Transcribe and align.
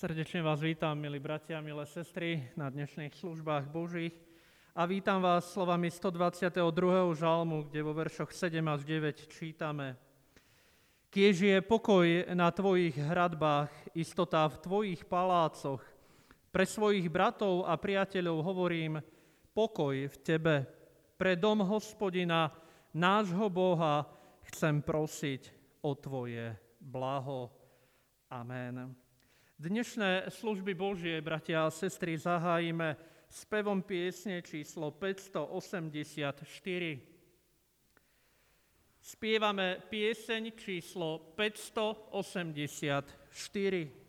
Srdečne 0.00 0.40
vás 0.40 0.64
vítam, 0.64 0.96
milí 0.96 1.20
bratia, 1.20 1.60
milé 1.60 1.84
sestry, 1.84 2.48
na 2.56 2.72
dnešných 2.72 3.12
službách 3.12 3.68
Božích. 3.68 4.16
A 4.72 4.88
vítam 4.88 5.20
vás 5.20 5.52
slovami 5.52 5.92
122. 5.92 6.56
žalmu, 7.20 7.68
kde 7.68 7.84
vo 7.84 7.92
veršoch 7.92 8.32
7 8.32 8.64
až 8.64 8.80
9 8.88 9.28
čítame. 9.28 10.00
Kiež 11.12 11.44
je 11.44 11.60
pokoj 11.60 12.32
na 12.32 12.48
tvojich 12.48 12.96
hradbách, 12.96 13.68
istota 13.92 14.48
v 14.48 14.56
tvojich 14.64 15.04
palácoch. 15.04 15.84
Pre 16.48 16.64
svojich 16.64 17.04
bratov 17.12 17.68
a 17.68 17.76
priateľov 17.76 18.40
hovorím, 18.40 19.04
pokoj 19.52 20.08
v 20.08 20.16
tebe. 20.24 20.64
Pre 21.20 21.36
dom 21.36 21.60
hospodina, 21.60 22.48
nášho 22.96 23.52
Boha, 23.52 24.08
chcem 24.48 24.80
prosiť 24.80 25.52
o 25.84 25.92
tvoje 25.92 26.56
blaho. 26.80 27.52
Amen. 28.32 28.99
Dnešné 29.60 30.32
služby 30.32 30.72
Božie, 30.72 31.20
bratia 31.20 31.68
a 31.68 31.70
sestry, 31.70 32.16
zahájime 32.16 32.96
spevom 33.28 33.84
piesne 33.84 34.40
číslo 34.40 34.88
584. 34.88 36.48
Spievame 39.04 39.84
pieseň 39.84 40.56
číslo 40.56 41.36
584. 41.36 43.99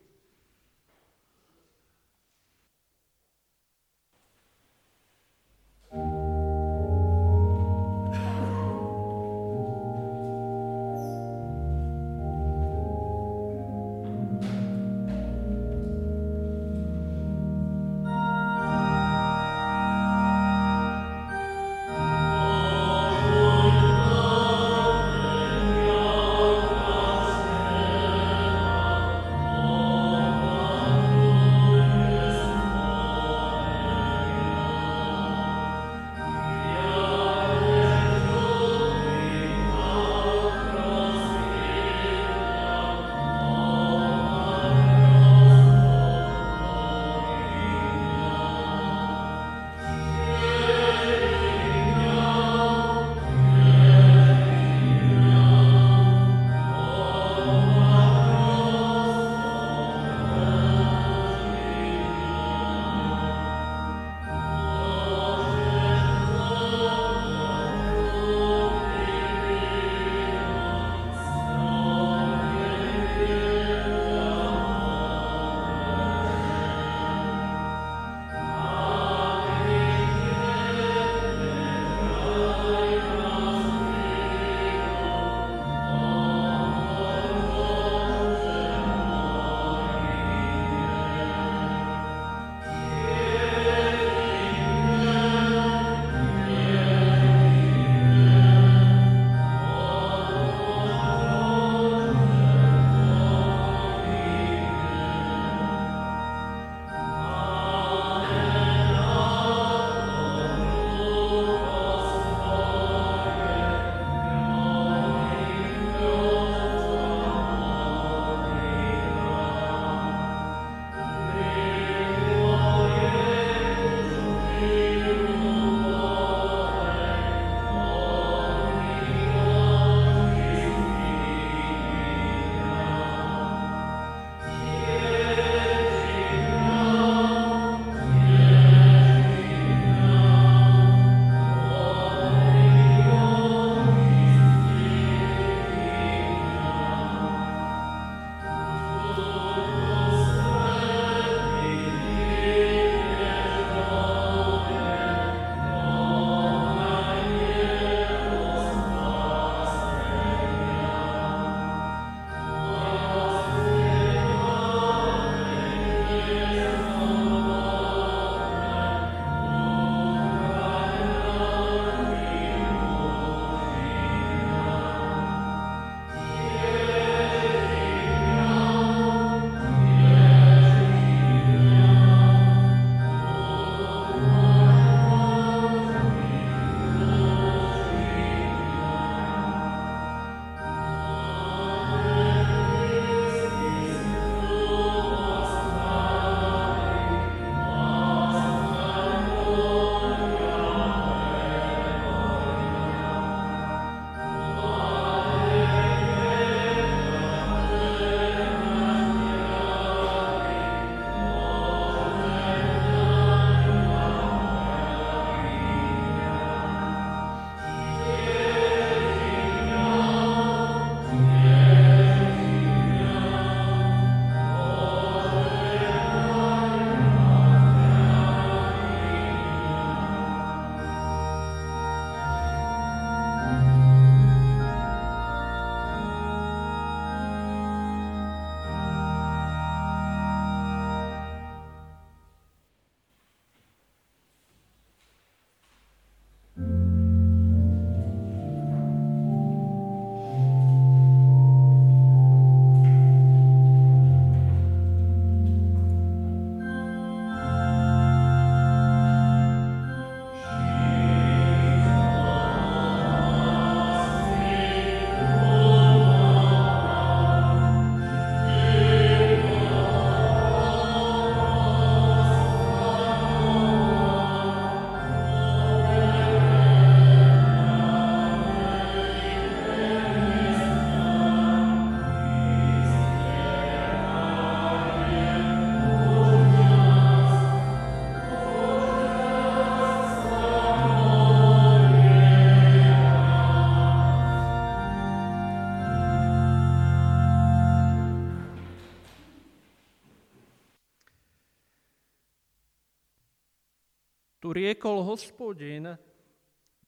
Riekol 304.82 305.06
hospodin, 305.06 305.94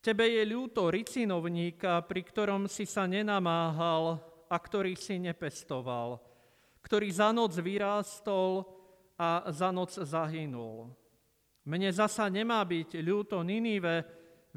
tebe 0.02 0.26
je 0.26 0.42
ľúto 0.50 0.90
ricinovníka, 0.90 2.02
pri 2.02 2.26
ktorom 2.26 2.66
si 2.66 2.90
sa 2.90 3.06
nenamáhal 3.06 4.18
a 4.50 4.58
ktorý 4.58 4.98
si 4.98 5.22
nepestoval, 5.22 6.18
ktorý 6.82 7.14
za 7.14 7.30
noc 7.30 7.54
vyrástol 7.54 8.66
a 9.14 9.46
za 9.54 9.70
noc 9.70 9.94
zahynul. 9.94 10.90
Mne 11.70 11.94
zasa 11.94 12.26
nemá 12.34 12.66
byť 12.66 12.98
ľúto 12.98 13.38
Ninive, 13.46 14.02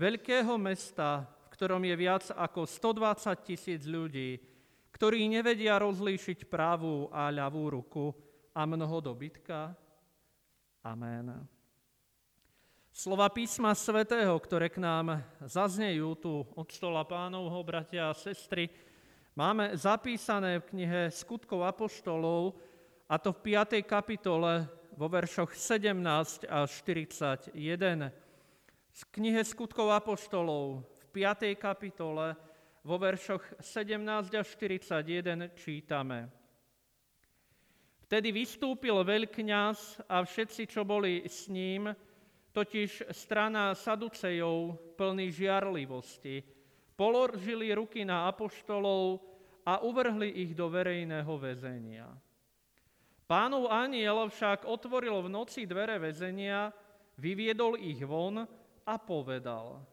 veľkého 0.00 0.56
mesta, 0.56 1.28
v 1.28 1.52
ktorom 1.52 1.84
je 1.84 1.92
viac 1.92 2.24
ako 2.32 2.64
120 2.64 3.36
tisíc 3.44 3.84
ľudí, 3.84 4.40
ktorí 4.96 5.28
nevedia 5.28 5.76
rozlíšiť 5.76 6.48
pravú 6.48 7.12
a 7.12 7.28
ľavú 7.28 7.68
ruku 7.68 8.16
a 8.56 8.64
mnoho 8.64 8.96
dobytka? 9.04 9.76
Amen. 10.80 11.55
Slova 12.96 13.28
písma 13.28 13.76
svätého, 13.76 14.32
ktoré 14.40 14.72
k 14.72 14.80
nám 14.80 15.20
zaznejú 15.44 16.16
tu 16.16 16.48
od 16.56 16.64
stola 16.72 17.04
pánovho, 17.04 17.60
bratia 17.60 18.08
a 18.08 18.16
sestry, 18.16 18.72
máme 19.36 19.76
zapísané 19.76 20.64
v 20.64 20.68
knihe 20.72 21.12
Skutkov 21.12 21.60
apoštolov, 21.68 22.56
a 23.04 23.20
to 23.20 23.36
v 23.36 23.52
5. 23.52 23.84
kapitole 23.84 24.64
vo 24.96 25.12
veršoch 25.12 25.52
17 25.52 26.48
až 26.48 26.68
41. 26.88 27.52
Z 28.96 29.00
knihe 29.12 29.44
Skutkov 29.44 29.92
Apoštolov 29.92 30.80
v 30.80 31.06
5. 31.12 31.52
kapitole 31.60 32.32
vo 32.80 32.96
veršoch 32.96 33.60
17 33.60 34.32
až 34.32 34.46
41 34.56 35.52
čítame. 35.52 36.32
Vtedy 38.08 38.32
vystúpil 38.32 38.96
veľkňaz 39.04 40.08
a 40.08 40.24
všetci, 40.24 40.64
čo 40.64 40.80
boli 40.88 41.28
s 41.28 41.52
ním, 41.52 41.92
totiž 42.56 43.12
strana 43.12 43.76
Saducejov 43.76 44.80
plný 44.96 45.28
žiarlivosti, 45.28 46.40
položili 46.96 47.68
ruky 47.76 48.00
na 48.08 48.32
apoštolov 48.32 49.20
a 49.68 49.84
uvrhli 49.84 50.40
ich 50.40 50.56
do 50.56 50.72
verejného 50.72 51.28
väzenia. 51.36 52.08
Pánov 53.28 53.68
aniel 53.68 54.32
však 54.32 54.64
otvoril 54.64 55.20
v 55.20 55.28
noci 55.28 55.68
dvere 55.68 56.00
väzenia, 56.00 56.72
vyviedol 57.20 57.76
ich 57.76 58.00
von 58.00 58.40
a 58.86 58.94
povedal, 58.96 59.84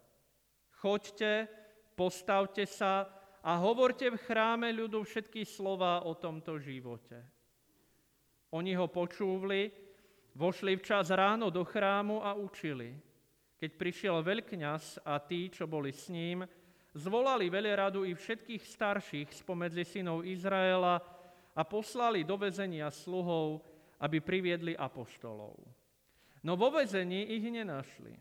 choďte, 0.80 1.52
postavte 2.00 2.64
sa 2.64 3.10
a 3.44 3.60
hovorte 3.60 4.08
v 4.08 4.22
chráme 4.24 4.72
ľudu 4.72 5.04
všetky 5.04 5.44
slova 5.44 6.08
o 6.08 6.16
tomto 6.16 6.56
živote. 6.64 7.20
Oni 8.56 8.78
ho 8.78 8.88
počúvli, 8.88 9.68
vošli 10.34 10.78
včas 10.78 11.14
ráno 11.14 11.50
do 11.54 11.62
chrámu 11.62 12.22
a 12.26 12.34
učili. 12.34 12.98
Keď 13.58 13.72
prišiel 13.80 14.20
veľkňaz 14.20 15.06
a 15.06 15.22
tí, 15.22 15.48
čo 15.48 15.70
boli 15.70 15.94
s 15.94 16.10
ním, 16.12 16.44
zvolali 16.94 17.50
veľeradu 17.50 18.06
i 18.06 18.14
všetkých 18.14 18.64
starších 18.66 19.30
spomedzi 19.32 19.86
synov 19.88 20.28
Izraela 20.28 21.00
a 21.54 21.62
poslali 21.64 22.26
do 22.26 22.38
väzenia 22.38 22.90
sluhov, 22.92 23.62
aby 24.02 24.20
priviedli 24.20 24.74
apoštolov. 24.76 25.56
No 26.44 26.60
vo 26.60 26.70
väzení 26.76 27.40
ich 27.40 27.46
nenašli. 27.48 28.14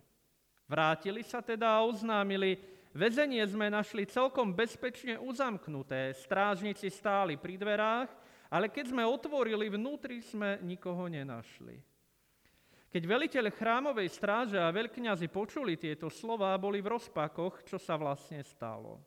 Vrátili 0.70 1.26
sa 1.26 1.42
teda 1.42 1.74
a 1.74 1.84
oznámili, 1.84 2.56
väzenie 2.94 3.42
sme 3.44 3.66
našli 3.66 4.06
celkom 4.06 4.54
bezpečne 4.54 5.18
uzamknuté, 5.18 6.14
strážnici 6.14 6.86
stáli 6.86 7.34
pri 7.34 7.58
dverách, 7.58 8.08
ale 8.46 8.70
keď 8.70 8.94
sme 8.94 9.02
otvorili, 9.02 9.68
vnútri 9.68 10.22
sme 10.22 10.62
nikoho 10.62 11.10
nenašli. 11.10 11.91
Keď 12.92 13.02
veliteľ 13.08 13.48
chrámovej 13.48 14.08
stráže 14.12 14.60
a 14.60 14.68
veľkňazi 14.68 15.32
počuli 15.32 15.80
tieto 15.80 16.12
slova, 16.12 16.52
boli 16.60 16.84
v 16.84 16.92
rozpakoch, 16.92 17.64
čo 17.64 17.80
sa 17.80 17.96
vlastne 17.96 18.44
stalo. 18.44 19.00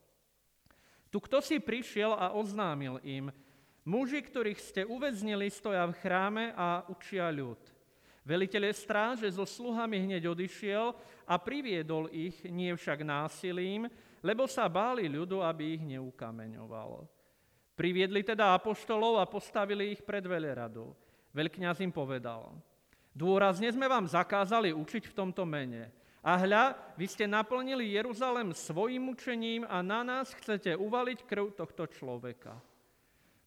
Tu 1.13 1.21
kto 1.21 1.37
si 1.37 1.61
prišiel 1.61 2.17
a 2.17 2.33
oznámil 2.33 2.97
im, 3.05 3.29
Muži, 3.85 4.25
ktorých 4.25 4.57
ste 4.57 4.81
uväznili, 4.81 5.45
stoja 5.53 5.85
v 5.85 5.93
chráme 6.01 6.57
a 6.57 6.81
učia 6.89 7.29
ľud. 7.29 7.61
Veliteľ 8.25 8.73
stráže 8.73 9.29
so 9.29 9.45
sluhami 9.45 10.01
hneď 10.01 10.25
odišiel 10.33 10.97
a 11.29 11.37
priviedol 11.37 12.09
ich, 12.09 12.41
nie 12.49 12.73
však 12.73 13.05
násilím, 13.05 13.85
lebo 14.25 14.49
sa 14.49 14.65
báli 14.65 15.05
ľudu, 15.05 15.45
aby 15.45 15.77
ich 15.77 15.85
neukameňoval. 15.85 17.05
Priviedli 17.77 18.25
teda 18.25 18.57
apoštolov 18.57 19.21
a 19.21 19.29
postavili 19.29 19.93
ich 19.93 20.01
pred 20.01 20.25
veleradu. 20.25 20.89
Veľkňaz 21.29 21.85
im 21.85 21.93
povedal, 21.93 22.57
dôrazne 23.15 23.71
sme 23.71 23.87
vám 23.87 24.05
zakázali 24.05 24.75
učiť 24.75 25.09
v 25.09 25.15
tomto 25.15 25.47
mene. 25.47 25.89
A 26.25 26.35
hľa, 26.41 26.75
vy 26.99 27.05
ste 27.07 27.29
naplnili 27.29 27.95
Jeruzalem 27.95 28.51
svojim 28.51 29.13
učením 29.13 29.63
a 29.69 29.79
na 29.79 30.01
nás 30.03 30.33
chcete 30.35 30.75
uvaliť 30.75 31.23
krv 31.23 31.53
tohto 31.55 31.87
človeka. 31.87 32.57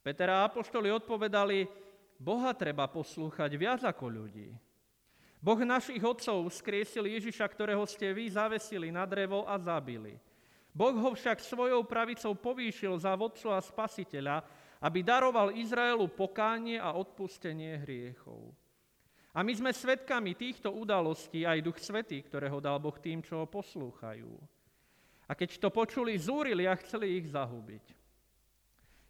Peter 0.01 0.31
a 0.31 0.49
Apoštoli 0.49 0.89
odpovedali, 0.89 1.69
Boha 2.17 2.55
treba 2.55 2.89
poslúchať 2.89 3.51
viac 3.59 3.83
ako 3.83 4.07
ľudí. 4.09 4.49
Boh 5.39 5.59
našich 5.63 6.03
otcov 6.03 6.51
skriesil 6.51 7.07
Ježiša, 7.07 7.47
ktorého 7.47 7.87
ste 7.87 8.11
vy 8.11 8.27
zavesili 8.27 8.91
na 8.91 9.07
drevo 9.07 9.47
a 9.47 9.55
zabili. 9.55 10.19
Boh 10.75 10.95
ho 10.95 11.11
však 11.15 11.43
svojou 11.43 11.83
pravicou 11.87 12.35
povýšil 12.35 12.99
za 12.99 13.15
vodcu 13.15 13.51
a 13.51 13.63
spasiteľa, 13.63 14.43
aby 14.79 15.03
daroval 15.03 15.55
Izraelu 15.55 16.07
pokánie 16.11 16.79
a 16.79 16.95
odpustenie 16.95 17.83
hriechov. 17.83 18.55
A 19.39 19.47
my 19.47 19.55
sme 19.55 19.71
svedkami 19.71 20.35
týchto 20.35 20.75
udalostí 20.75 21.47
aj 21.47 21.63
Duch 21.63 21.79
Svetý, 21.79 22.27
ktorého 22.27 22.59
dal 22.59 22.83
Boh 22.83 22.99
tým, 22.99 23.23
čo 23.23 23.39
ho 23.39 23.47
poslúchajú. 23.47 24.35
A 25.31 25.39
keď 25.39 25.63
to 25.63 25.71
počuli, 25.71 26.19
zúrili 26.19 26.67
a 26.67 26.75
chceli 26.75 27.23
ich 27.23 27.31
zahubiť. 27.31 27.95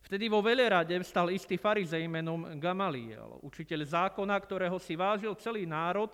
Vtedy 0.04 0.28
vo 0.28 0.44
velerade 0.44 0.92
vstal 1.00 1.32
istý 1.32 1.56
farizej 1.56 2.04
menom 2.12 2.44
Gamaliel, 2.60 3.40
učiteľ 3.40 3.80
zákona, 3.88 4.36
ktorého 4.36 4.76
si 4.76 5.00
vážil 5.00 5.32
celý 5.40 5.64
národ 5.64 6.12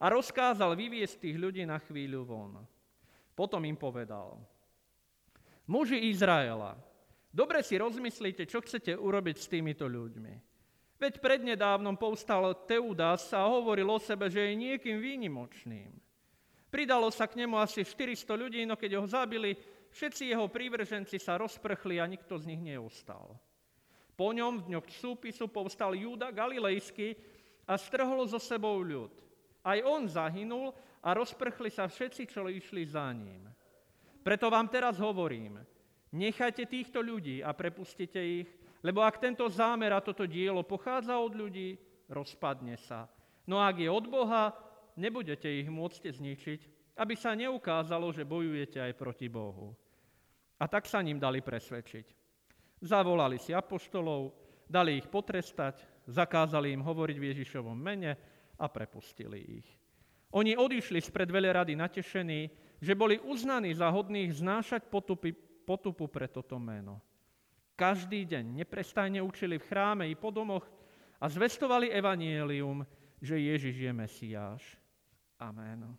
a 0.00 0.08
rozkázal 0.08 0.72
vyviesť 0.72 1.28
tých 1.28 1.36
ľudí 1.36 1.68
na 1.68 1.76
chvíľu 1.76 2.24
von. 2.24 2.56
Potom 3.36 3.60
im 3.68 3.76
povedal, 3.76 4.40
muži 5.68 6.08
Izraela, 6.08 6.72
dobre 7.28 7.60
si 7.60 7.76
rozmyslíte, 7.76 8.48
čo 8.48 8.64
chcete 8.64 8.96
urobiť 8.96 9.36
s 9.36 9.44
týmito 9.44 9.84
ľuďmi. 9.84 10.51
Veď 11.02 11.18
prednedávnom 11.18 11.98
povstal 11.98 12.54
Teudas 12.62 13.34
a 13.34 13.42
hovoril 13.50 13.90
o 13.90 13.98
sebe, 13.98 14.30
že 14.30 14.38
je 14.38 14.54
niekým 14.54 15.02
výnimočným. 15.02 15.90
Pridalo 16.70 17.10
sa 17.10 17.26
k 17.26 17.42
nemu 17.42 17.58
asi 17.58 17.82
400 17.82 18.38
ľudí, 18.38 18.62
no 18.62 18.78
keď 18.78 19.02
ho 19.02 19.06
zabili, 19.10 19.58
Všetci 19.92 20.32
jeho 20.32 20.48
prívrženci 20.48 21.20
sa 21.20 21.36
rozprchli 21.36 22.00
a 22.00 22.08
nikto 22.08 22.40
z 22.40 22.48
nich 22.48 22.64
neostal. 22.64 23.36
Po 24.16 24.32
ňom 24.32 24.64
v 24.64 24.66
dňoch 24.72 24.88
súpisu 24.88 25.52
povstal 25.52 25.92
Júda 25.92 26.32
Galilejský 26.32 27.12
a 27.68 27.76
strhol 27.76 28.24
so 28.24 28.40
sebou 28.40 28.80
ľud. 28.80 29.12
Aj 29.60 29.76
on 29.84 30.08
zahynul 30.08 30.72
a 31.04 31.12
rozprchli 31.12 31.68
sa 31.68 31.92
všetci, 31.92 32.24
čo 32.24 32.48
išli 32.48 32.88
za 32.88 33.04
ním. 33.12 33.52
Preto 34.24 34.48
vám 34.48 34.72
teraz 34.72 34.96
hovorím, 34.96 35.60
nechajte 36.16 36.64
týchto 36.64 37.04
ľudí 37.04 37.44
a 37.44 37.52
prepustite 37.52 38.20
ich, 38.22 38.48
lebo 38.82 39.00
ak 39.00 39.22
tento 39.22 39.46
zámer 39.46 39.94
a 39.94 40.02
toto 40.02 40.26
dielo 40.26 40.66
pochádza 40.66 41.14
od 41.18 41.38
ľudí, 41.38 41.78
rozpadne 42.10 42.74
sa. 42.74 43.06
No 43.46 43.62
ak 43.62 43.78
je 43.78 43.88
od 43.88 44.06
Boha, 44.10 44.50
nebudete 44.98 45.46
ich 45.46 45.70
môcť 45.70 46.02
zničiť, 46.10 46.60
aby 46.98 47.14
sa 47.16 47.32
neukázalo, 47.32 48.10
že 48.12 48.26
bojujete 48.26 48.82
aj 48.82 48.92
proti 48.98 49.30
Bohu. 49.30 49.72
A 50.60 50.68
tak 50.68 50.86
sa 50.86 51.02
ním 51.02 51.18
dali 51.18 51.40
presvedčiť. 51.40 52.06
Zavolali 52.82 53.38
si 53.38 53.54
apoštolov, 53.54 54.34
dali 54.66 54.98
ich 54.98 55.06
potrestať, 55.06 55.82
zakázali 56.10 56.74
im 56.74 56.82
hovoriť 56.82 57.16
v 57.18 57.28
Ježišovom 57.34 57.78
mene 57.78 58.18
a 58.58 58.66
prepustili 58.66 59.62
ich. 59.62 59.68
Oni 60.32 60.56
odišli 60.56 60.98
spred 60.98 61.28
rady 61.30 61.76
natešení, 61.76 62.50
že 62.82 62.98
boli 62.98 63.20
uznaní 63.20 63.76
za 63.76 63.92
hodných 63.92 64.32
znášať 64.32 64.88
potupy, 64.88 65.36
potupu 65.62 66.08
pre 66.08 66.26
toto 66.26 66.58
meno. 66.58 66.98
Každý 67.76 68.28
deň 68.28 68.62
neprestajne 68.62 69.24
učili 69.24 69.56
v 69.56 69.66
chráme 69.66 70.04
i 70.08 70.14
po 70.14 70.28
domoch 70.28 70.68
a 71.22 71.28
zvestovali 71.28 71.88
evanielium, 71.88 72.84
že 73.22 73.38
Ježiš 73.38 73.76
je 73.78 73.92
Mesiáš. 73.92 74.62
Amen. 75.40 75.96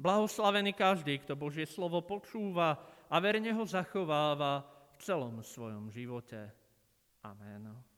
Blahoslavený 0.00 0.72
každý, 0.74 1.20
kto 1.22 1.38
Božie 1.38 1.68
slovo 1.68 2.02
počúva 2.02 2.80
a 3.06 3.16
verne 3.22 3.54
ho 3.54 3.62
zachováva 3.62 4.66
v 4.92 4.94
celom 4.98 5.44
svojom 5.44 5.92
živote. 5.92 6.50
Amen. 7.22 7.91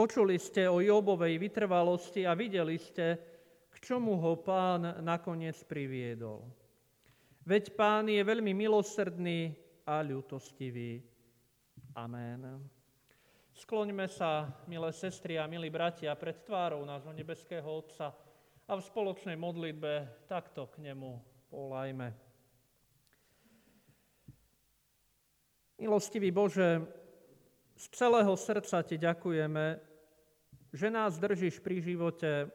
Počuli 0.00 0.40
ste 0.40 0.64
o 0.64 0.80
Jobovej 0.80 1.36
vytrvalosti 1.36 2.24
a 2.24 2.32
videli 2.32 2.80
ste, 2.80 3.20
k 3.68 3.76
čomu 3.84 4.16
ho 4.16 4.40
pán 4.40 5.04
nakoniec 5.04 5.60
priviedol. 5.68 6.40
Veď 7.44 7.76
pán 7.76 8.08
je 8.08 8.24
veľmi 8.24 8.56
milosrdný 8.56 9.52
a 9.84 10.00
ľutostivý. 10.00 11.04
Amen. 11.92 12.64
Skloňme 13.52 14.08
sa, 14.08 14.48
milé 14.64 14.88
sestry 14.96 15.36
a 15.36 15.44
milí 15.44 15.68
bratia, 15.68 16.16
pred 16.16 16.40
tvárou 16.48 16.80
nášho 16.88 17.12
nebeského 17.12 17.68
Otca 17.68 18.16
a 18.64 18.72
v 18.72 18.80
spoločnej 18.80 19.36
modlitbe 19.36 20.24
takto 20.24 20.64
k 20.72 20.80
nemu 20.80 21.20
volajme. 21.52 22.08
Milostivý 25.76 26.32
Bože, 26.32 26.88
z 27.76 27.84
celého 27.92 28.32
srdca 28.32 28.80
Ti 28.80 28.96
ďakujeme, 28.96 29.89
že 30.70 30.88
nás 30.90 31.18
držíš 31.18 31.58
pri 31.58 31.82
živote 31.82 32.46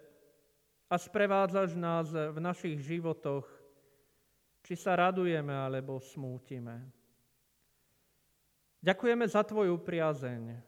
a 0.87 0.95
sprevádzaš 0.95 1.75
nás 1.75 2.07
v 2.11 2.37
našich 2.39 2.79
životoch, 2.79 3.43
či 4.65 4.73
sa 4.73 4.95
radujeme 4.95 5.51
alebo 5.51 5.99
smútime. 5.99 6.89
Ďakujeme 8.85 9.25
za 9.25 9.41
Tvoju 9.41 9.81
priazeň, 9.81 10.61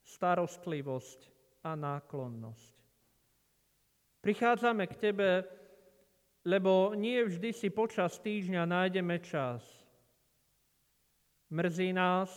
starostlivosť 0.00 1.20
a 1.64 1.76
náklonnosť. 1.76 2.74
Prichádzame 4.20 4.84
k 4.88 4.94
Tebe, 4.96 5.30
lebo 6.44 6.96
nie 6.96 7.20
vždy 7.20 7.52
si 7.52 7.68
počas 7.68 8.16
týždňa 8.20 8.64
nájdeme 8.64 9.20
čas. 9.20 9.60
Mrzí 11.52 11.92
nás, 11.92 12.28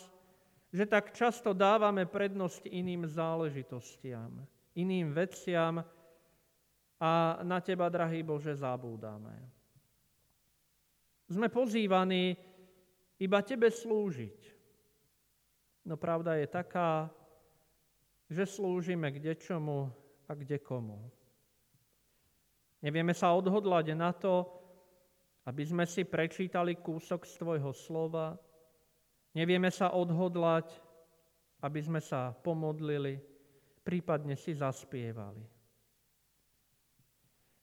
že 0.74 0.90
tak 0.90 1.14
často 1.14 1.54
dávame 1.54 2.10
prednosť 2.10 2.66
iným 2.66 3.06
záležitostiam, 3.06 4.42
iným 4.74 5.14
veciam 5.14 5.86
a 6.98 7.12
na 7.46 7.62
Teba, 7.62 7.94
drahý 7.94 8.26
Bože, 8.26 8.58
zabúdame. 8.58 9.38
Sme 11.30 11.46
pozývaní 11.54 12.34
iba 13.22 13.40
Tebe 13.46 13.70
slúžiť. 13.70 14.40
No 15.86 15.94
pravda 15.94 16.42
je 16.42 16.48
taká, 16.50 17.12
že 18.26 18.50
slúžime 18.50 19.14
kde 19.14 19.38
čomu 19.38 19.94
a 20.26 20.32
kde 20.34 20.58
komu. 20.58 21.12
Nevieme 22.82 23.14
sa 23.14 23.32
odhodlať 23.32 23.94
na 23.94 24.10
to, 24.10 24.48
aby 25.46 25.64
sme 25.64 25.86
si 25.86 26.08
prečítali 26.08 26.80
kúsok 26.80 27.28
z 27.28 27.34
Tvojho 27.36 27.72
slova. 27.76 28.36
Nevieme 29.34 29.74
sa 29.74 29.90
odhodlať, 29.98 30.70
aby 31.66 31.80
sme 31.82 31.98
sa 31.98 32.30
pomodlili, 32.34 33.18
prípadne 33.82 34.38
si 34.38 34.54
zaspievali. 34.54 35.42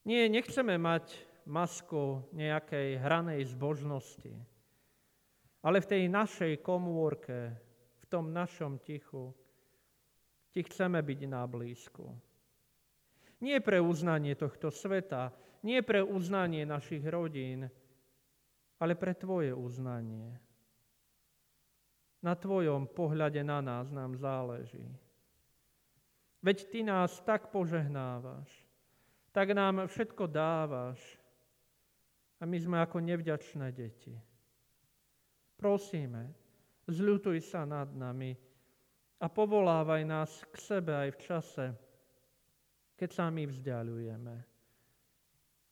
Nie, 0.09 0.27
nechceme 0.27 0.81
mať 0.81 1.15
masku 1.47 2.27
nejakej 2.35 2.99
hranej 2.99 3.47
zbožnosti, 3.55 4.35
ale 5.63 5.79
v 5.79 5.91
tej 5.91 6.03
našej 6.11 6.53
komórke, 6.65 7.55
v 8.01 8.05
tom 8.11 8.35
našom 8.35 8.81
tichu, 8.83 9.31
ti 10.51 10.67
chceme 10.67 10.99
byť 10.99 11.21
na 11.31 11.47
blízku. 11.47 12.11
Nie 13.41 13.63
pre 13.63 13.79
uznanie 13.79 14.35
tohto 14.35 14.69
sveta, 14.75 15.31
nie 15.63 15.81
pre 15.85 16.03
uznanie 16.03 16.67
našich 16.67 17.05
rodín, 17.07 17.69
ale 18.81 18.97
pre 18.97 19.15
Tvoje 19.15 19.53
uznanie. 19.53 20.50
Na 22.21 22.37
Tvojom 22.37 22.85
pohľade 22.93 23.41
na 23.41 23.65
nás 23.65 23.89
nám 23.89 24.13
záleží. 24.17 24.85
Veď 26.45 26.69
Ty 26.69 26.81
nás 26.85 27.21
tak 27.21 27.49
požehnávaš, 27.49 28.49
tak 29.33 29.53
nám 29.57 29.89
všetko 29.89 30.29
dávaš 30.29 31.01
a 32.41 32.49
my 32.49 32.57
sme 32.61 32.77
ako 32.81 33.01
nevďačné 33.01 33.73
deti. 33.73 34.17
Prosíme, 35.61 36.33
zľutuj 36.89 37.45
sa 37.45 37.69
nad 37.69 37.93
nami 37.93 38.33
a 39.21 39.29
povolávaj 39.29 40.03
nás 40.09 40.33
k 40.49 40.57
sebe 40.57 40.97
aj 40.97 41.11
v 41.13 41.19
čase, 41.21 41.67
keď 42.97 43.11
sa 43.13 43.29
my 43.29 43.45
vzdialujeme. 43.45 44.37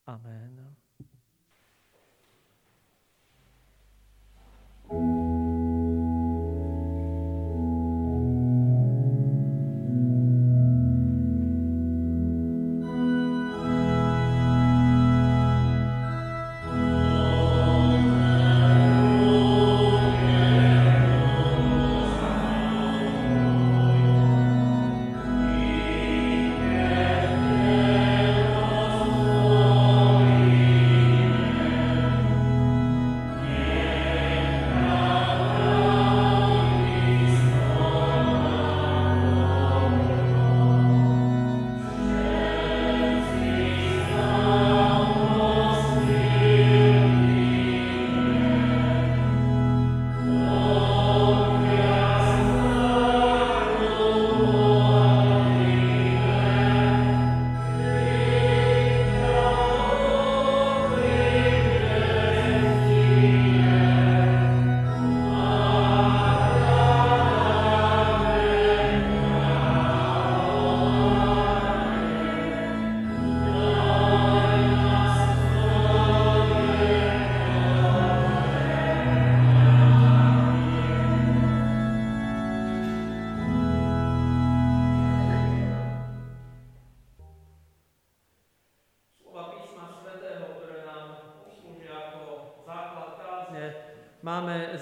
Amen. 0.08 0.52
máme 4.88 5.27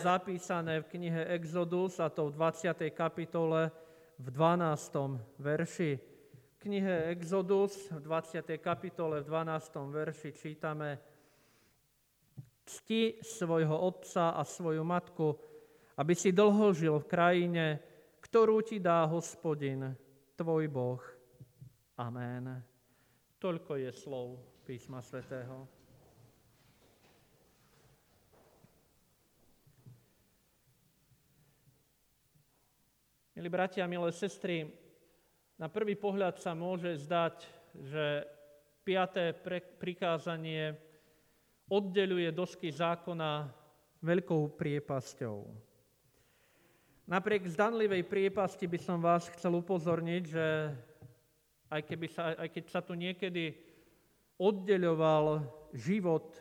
zapísané 0.07 0.87
v 0.87 0.91
knihe 0.95 1.35
Exodus, 1.35 1.99
a 1.99 2.07
to 2.07 2.31
v 2.31 2.39
20. 2.39 2.79
kapitole 2.95 3.75
v 4.23 4.27
12. 4.31 5.43
verši. 5.43 5.99
V 6.47 6.55
knihe 6.63 7.11
Exodus 7.11 7.91
v 7.91 7.99
20. 8.07 8.55
kapitole 8.63 9.19
v 9.19 9.27
12. 9.27 9.67
verši 9.91 10.31
čítame 10.31 11.03
Cti 12.63 13.19
svojho 13.19 13.75
otca 13.75 14.39
a 14.39 14.47
svoju 14.47 14.87
matku, 14.87 15.35
aby 15.99 16.15
si 16.15 16.31
dlho 16.31 16.71
žil 16.71 17.03
v 17.03 17.11
krajine, 17.11 17.67
ktorú 18.23 18.63
ti 18.63 18.79
dá 18.79 19.11
hospodin, 19.11 19.91
tvoj 20.39 20.71
Boh. 20.71 21.03
Amen. 21.99 22.63
Toľko 23.43 23.75
je 23.83 23.91
slov 23.91 24.39
písma 24.63 25.03
svätého. 25.03 25.76
Milí 33.37 33.53
bratia, 33.53 33.85
milé 33.85 34.09
sestry, 34.17 34.65
na 35.61 35.69
prvý 35.69 35.93
pohľad 35.93 36.41
sa 36.41 36.57
môže 36.57 36.97
zdať, 37.05 37.45
že 37.85 38.25
piaté 38.81 39.37
prikázanie 39.77 40.73
oddeluje 41.69 42.33
dosky 42.33 42.73
zákona 42.73 43.53
veľkou 44.01 44.57
priepasťou. 44.57 45.53
Napriek 47.05 47.45
zdanlivej 47.45 48.09
priepasti 48.09 48.65
by 48.65 48.81
som 48.81 49.05
vás 49.05 49.29
chcel 49.37 49.61
upozorniť, 49.61 50.23
že 50.25 50.73
aj, 51.69 51.93
keby 51.93 52.07
sa, 52.09 52.41
aj 52.41 52.49
keď 52.57 52.65
sa 52.73 52.81
tu 52.81 52.97
niekedy 52.97 53.53
oddeľoval 54.41 55.45
život 55.77 56.41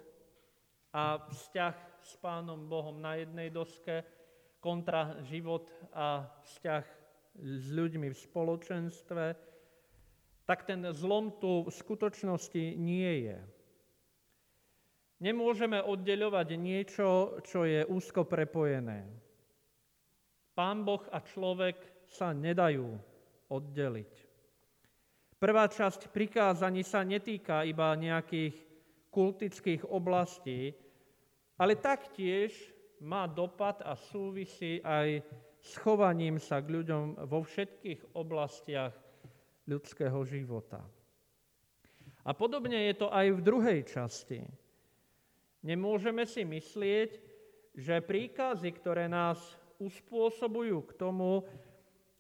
a 0.96 1.20
vzťah 1.28 1.76
s 2.00 2.16
Pánom 2.24 2.72
Bohom 2.72 3.04
na 3.04 3.20
jednej 3.20 3.52
doske, 3.52 4.00
kontra 4.66 5.22
život 5.30 5.70
a 5.94 6.26
vzťah 6.42 6.86
s 7.38 7.66
ľuďmi 7.70 8.10
v 8.10 8.18
spoločenstve, 8.18 9.26
tak 10.50 10.66
ten 10.66 10.82
zlom 10.90 11.38
tu 11.38 11.62
v 11.62 11.70
skutočnosti 11.70 12.74
nie 12.82 13.30
je. 13.30 13.38
Nemôžeme 15.22 15.86
oddeľovať 15.86 16.48
niečo, 16.58 17.38
čo 17.46 17.70
je 17.70 17.86
úzko 17.86 18.26
prepojené. 18.26 19.06
Pán 20.58 20.82
Boh 20.82 21.06
a 21.14 21.22
človek 21.22 22.10
sa 22.10 22.34
nedajú 22.34 22.98
oddeliť. 23.54 24.14
Prvá 25.38 25.70
časť 25.70 26.10
prikázaní 26.10 26.82
sa 26.82 27.06
netýka 27.06 27.62
iba 27.68 27.94
nejakých 27.94 28.56
kultických 29.12 29.86
oblastí, 29.88 30.74
ale 31.56 31.80
taktiež 31.80 32.75
má 33.02 33.28
dopad 33.28 33.82
a 33.84 33.96
súvisí 33.98 34.80
aj 34.84 35.24
s 35.66 35.82
chovaním 35.82 36.38
sa 36.38 36.62
k 36.62 36.72
ľuďom 36.78 37.26
vo 37.26 37.42
všetkých 37.42 38.14
oblastiach 38.14 38.94
ľudského 39.66 40.22
života. 40.24 40.80
A 42.26 42.34
podobne 42.34 42.90
je 42.90 42.94
to 42.98 43.08
aj 43.10 43.34
v 43.34 43.42
druhej 43.42 43.80
časti. 43.86 44.42
Nemôžeme 45.66 46.26
si 46.30 46.46
myslieť, 46.46 47.18
že 47.74 48.06
príkazy, 48.06 48.70
ktoré 48.78 49.10
nás 49.10 49.42
uspôsobujú 49.82 50.86
k 50.86 50.92
tomu, 50.96 51.44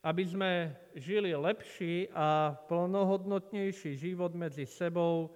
aby 0.05 0.23
sme 0.25 0.51
žili 0.93 1.33
lepší 1.33 2.09
a 2.13 2.53
plnohodnotnejší 2.69 3.97
život 3.97 4.33
medzi 4.37 4.65
sebou, 4.69 5.33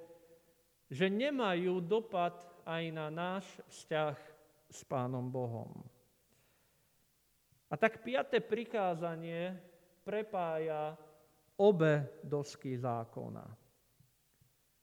že 0.89 1.09
nemajú 1.09 1.81
dopad 1.81 2.37
aj 2.65 2.83
na 2.93 3.09
náš 3.09 3.45
vzťah 3.69 4.17
s 4.69 4.85
Pánom 4.85 5.25
Bohom. 5.27 5.73
A 7.69 7.77
tak 7.77 8.01
piaté 8.01 8.41
prikázanie 8.41 9.53
prepája 10.01 10.97
obe 11.61 12.21
dosky 12.25 12.77
zákona. 12.77 13.45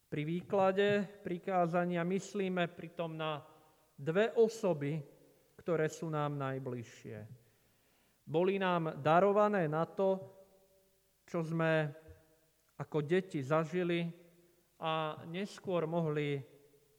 Pri 0.06 0.22
výklade 0.22 1.02
prikázania 1.26 2.06
myslíme 2.06 2.70
pritom 2.70 3.18
na 3.18 3.42
dve 3.98 4.30
osoby, 4.38 5.02
ktoré 5.58 5.90
sú 5.90 6.06
nám 6.06 6.38
najbližšie. 6.38 7.18
Boli 8.22 8.54
nám 8.58 9.02
darované 9.02 9.66
na 9.66 9.82
to, 9.82 10.22
čo 11.26 11.42
sme 11.42 11.90
ako 12.78 13.02
deti 13.02 13.42
zažili 13.42 14.06
a 14.78 15.18
neskôr 15.26 15.90
mohli 15.90 16.38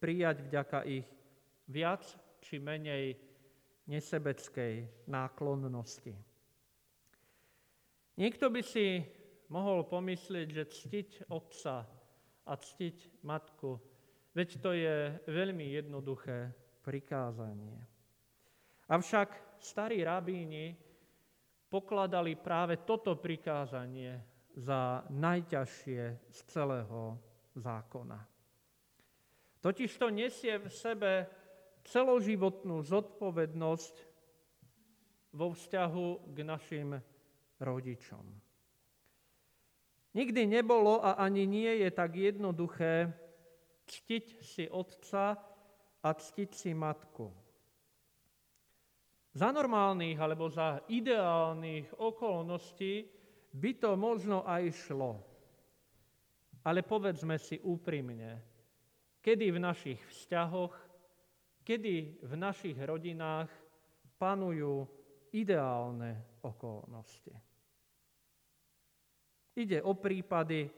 prijať 0.03 0.43
vďaka 0.51 0.79
ich 0.83 1.07
viac 1.69 2.03
či 2.47 2.63
menej 2.63 3.11
nesebeckej 3.91 5.03
náklonnosti. 5.11 6.15
Niekto 8.15 8.47
by 8.47 8.63
si 8.63 9.03
mohol 9.51 9.83
pomyslieť, 9.83 10.47
že 10.47 10.63
ctiť 10.71 11.09
otca 11.27 11.83
a 12.47 12.53
ctiť 12.55 13.27
matku, 13.27 13.75
veď 14.31 14.49
to 14.63 14.71
je 14.71 14.95
veľmi 15.27 15.75
jednoduché 15.75 16.55
prikázanie. 16.79 17.83
Avšak 18.87 19.59
starí 19.59 19.99
rabíni 20.07 20.71
pokladali 21.67 22.39
práve 22.39 22.87
toto 22.87 23.19
prikázanie 23.19 24.23
za 24.55 25.03
najťažšie 25.11 26.31
z 26.31 26.39
celého 26.47 27.19
zákona. 27.59 28.23
Totiž 29.59 29.91
to 29.99 30.07
nesie 30.07 30.55
v 30.55 30.69
sebe 30.71 31.27
celoživotnú 31.87 32.83
zodpovednosť 32.83 33.95
vo 35.31 35.55
vzťahu 35.55 36.07
k 36.35 36.37
našim 36.43 36.89
rodičom. 37.63 38.25
Nikdy 40.17 40.41
nebolo 40.49 40.99
a 40.99 41.15
ani 41.21 41.45
nie 41.45 41.85
je 41.85 41.89
tak 41.93 42.17
jednoduché 42.17 43.13
ctiť 43.87 44.25
si 44.43 44.65
otca 44.67 45.37
a 46.03 46.09
ctiť 46.09 46.49
si 46.51 46.71
matku. 46.73 47.31
Za 49.37 49.53
normálnych 49.53 50.17
alebo 50.17 50.49
za 50.49 50.81
ideálnych 50.89 52.01
okolností 52.01 53.05
by 53.53 53.71
to 53.77 53.93
možno 53.93 54.41
aj 54.41 54.63
šlo. 54.73 55.21
Ale 56.65 56.81
povedzme 56.81 57.37
si 57.37 57.61
úprimne, 57.61 58.41
kedy 59.21 59.53
v 59.53 59.59
našich 59.61 60.01
vzťahoch, 60.01 60.86
kedy 61.67 62.23
v 62.23 62.33
našich 62.39 62.79
rodinách 62.79 63.51
panujú 64.15 64.87
ideálne 65.35 66.39
okolnosti. 66.39 67.35
Ide 69.51 69.83
o 69.83 69.99
prípady, 69.99 70.71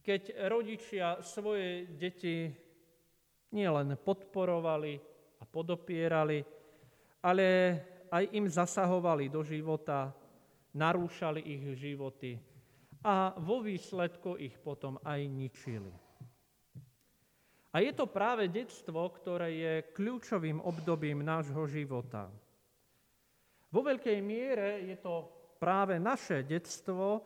keď 0.00 0.48
rodičia 0.48 1.20
svoje 1.20 1.92
deti 1.92 2.48
nielen 3.52 4.00
podporovali 4.00 4.96
a 5.36 5.44
podopierali, 5.44 6.40
ale 7.20 7.46
aj 8.08 8.24
im 8.32 8.48
zasahovali 8.48 9.28
do 9.28 9.44
života, 9.44 10.08
narúšali 10.72 11.44
ich 11.44 11.62
životy 11.76 12.32
a 13.04 13.36
vo 13.36 13.60
výsledku 13.60 14.40
ich 14.40 14.56
potom 14.56 14.96
aj 15.04 15.20
ničili. 15.26 16.05
A 17.76 17.84
je 17.84 17.92
to 17.92 18.08
práve 18.08 18.48
detstvo, 18.48 19.12
ktoré 19.20 19.52
je 19.52 19.74
kľúčovým 19.92 20.64
obdobím 20.64 21.20
nášho 21.20 21.68
života. 21.68 22.32
Vo 23.68 23.84
veľkej 23.84 24.16
miere 24.24 24.80
je 24.88 24.96
to 24.96 25.28
práve 25.60 26.00
naše 26.00 26.40
detstvo, 26.40 27.20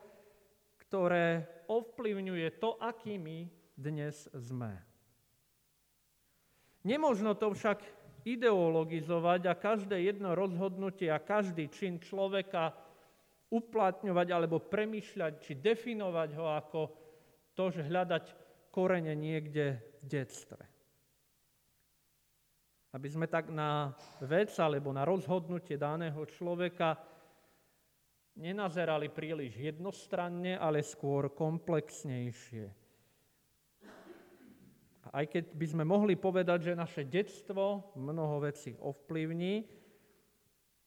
ktoré 0.75 1.47
ovplyvňuje 1.71 2.59
to, 2.59 2.75
akými 2.83 3.47
dnes 3.79 4.27
sme. 4.35 4.75
Nemožno 6.83 7.31
to 7.39 7.55
však 7.55 7.79
ideologizovať 8.27 9.47
a 9.47 9.55
každé 9.55 10.03
jedno 10.03 10.35
rozhodnutie 10.35 11.07
a 11.07 11.23
každý 11.23 11.71
čin 11.71 12.03
človeka 12.03 12.75
uplatňovať 13.55 14.27
alebo 14.27 14.59
premyšľať 14.59 15.33
či 15.47 15.55
definovať 15.55 16.29
ho 16.35 16.45
ako 16.59 16.81
to, 17.55 17.71
že 17.71 17.87
hľadať 17.87 18.35
korene 18.67 19.15
niekde 19.15 19.90
detstve. 20.01 20.59
Aby 22.91 23.07
sme 23.07 23.27
tak 23.31 23.47
na 23.47 23.95
vec 24.19 24.51
alebo 24.59 24.91
na 24.91 25.07
rozhodnutie 25.07 25.79
daného 25.79 26.19
človeka 26.27 26.99
nenazerali 28.35 29.07
príliš 29.07 29.55
jednostranne, 29.55 30.59
ale 30.59 30.83
skôr 30.83 31.31
komplexnejšie. 31.31 32.67
Aj 35.11 35.25
keď 35.27 35.55
by 35.55 35.65
sme 35.67 35.83
mohli 35.83 36.15
povedať, 36.15 36.71
že 36.71 36.79
naše 36.79 37.03
detstvo 37.03 37.95
mnoho 37.99 38.43
vecí 38.43 38.75
ovplyvní, 38.79 39.67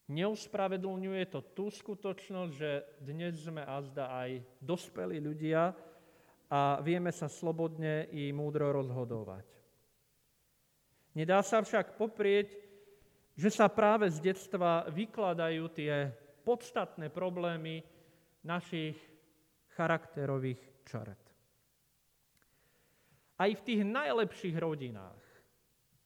neuspravedlňuje 0.08 1.22
to 1.28 1.40
tú 1.56 1.68
skutočnosť, 1.72 2.52
že 2.52 2.70
dnes 3.00 3.36
sme 3.40 3.64
azda 3.64 4.12
aj 4.12 4.44
dospelí 4.60 5.20
ľudia 5.20 5.72
a 6.50 6.80
vieme 6.84 7.10
sa 7.10 7.28
slobodne 7.28 8.08
i 8.12 8.30
múdro 8.30 8.70
rozhodovať. 8.72 9.46
Nedá 11.14 11.40
sa 11.46 11.62
však 11.62 11.94
poprieť, 11.94 12.58
že 13.34 13.50
sa 13.50 13.70
práve 13.70 14.10
z 14.10 14.18
detstva 14.22 14.86
vykladajú 14.90 15.64
tie 15.74 16.10
podstatné 16.42 17.10
problémy 17.10 17.82
našich 18.42 18.98
charakterových 19.74 20.60
čart. 20.86 21.22
Aj 23.34 23.50
v 23.50 23.64
tých 23.66 23.82
najlepších 23.82 24.54
rodinách 24.54 25.22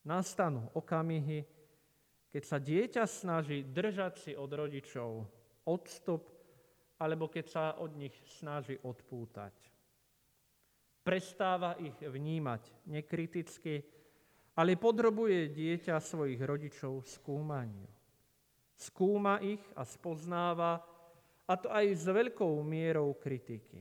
nastanú 0.08 0.72
okamihy, 0.72 1.44
keď 2.32 2.42
sa 2.44 2.56
dieťa 2.56 3.04
snaží 3.04 3.64
držať 3.68 4.14
si 4.16 4.32
od 4.32 4.48
rodičov 4.48 5.28
odstup, 5.68 6.32
alebo 6.96 7.28
keď 7.28 7.44
sa 7.48 7.64
od 7.76 7.92
nich 7.96 8.16
snaží 8.40 8.80
odpútať. 8.80 9.77
Prestáva 11.08 11.72
ich 11.80 11.96
vnímať 11.96 12.84
nekriticky, 12.84 13.80
ale 14.60 14.76
podrobuje 14.76 15.48
dieťa 15.48 15.96
svojich 15.96 16.36
rodičov 16.36 17.00
skúmaniu. 17.08 17.88
Skúma 18.76 19.40
ich 19.40 19.64
a 19.72 19.88
spoznáva, 19.88 20.84
a 21.48 21.52
to 21.56 21.72
aj 21.72 21.96
s 21.96 22.04
veľkou 22.04 22.60
mierou 22.60 23.16
kritiky. 23.16 23.80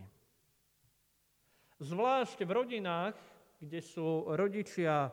Zvlášť 1.84 2.48
v 2.48 2.52
rodinách, 2.56 3.20
kde 3.60 3.84
sú 3.84 4.32
rodičia 4.32 5.12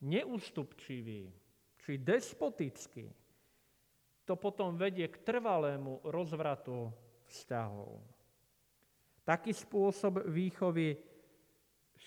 neústupčiví 0.00 1.28
či 1.76 2.00
despotickí, 2.00 3.04
to 4.24 4.34
potom 4.40 4.80
vedie 4.80 5.12
k 5.12 5.20
trvalému 5.20 6.08
rozvratu 6.08 6.88
vzťahov. 7.28 8.00
Taký 9.28 9.52
spôsob 9.52 10.24
výchovy 10.32 10.96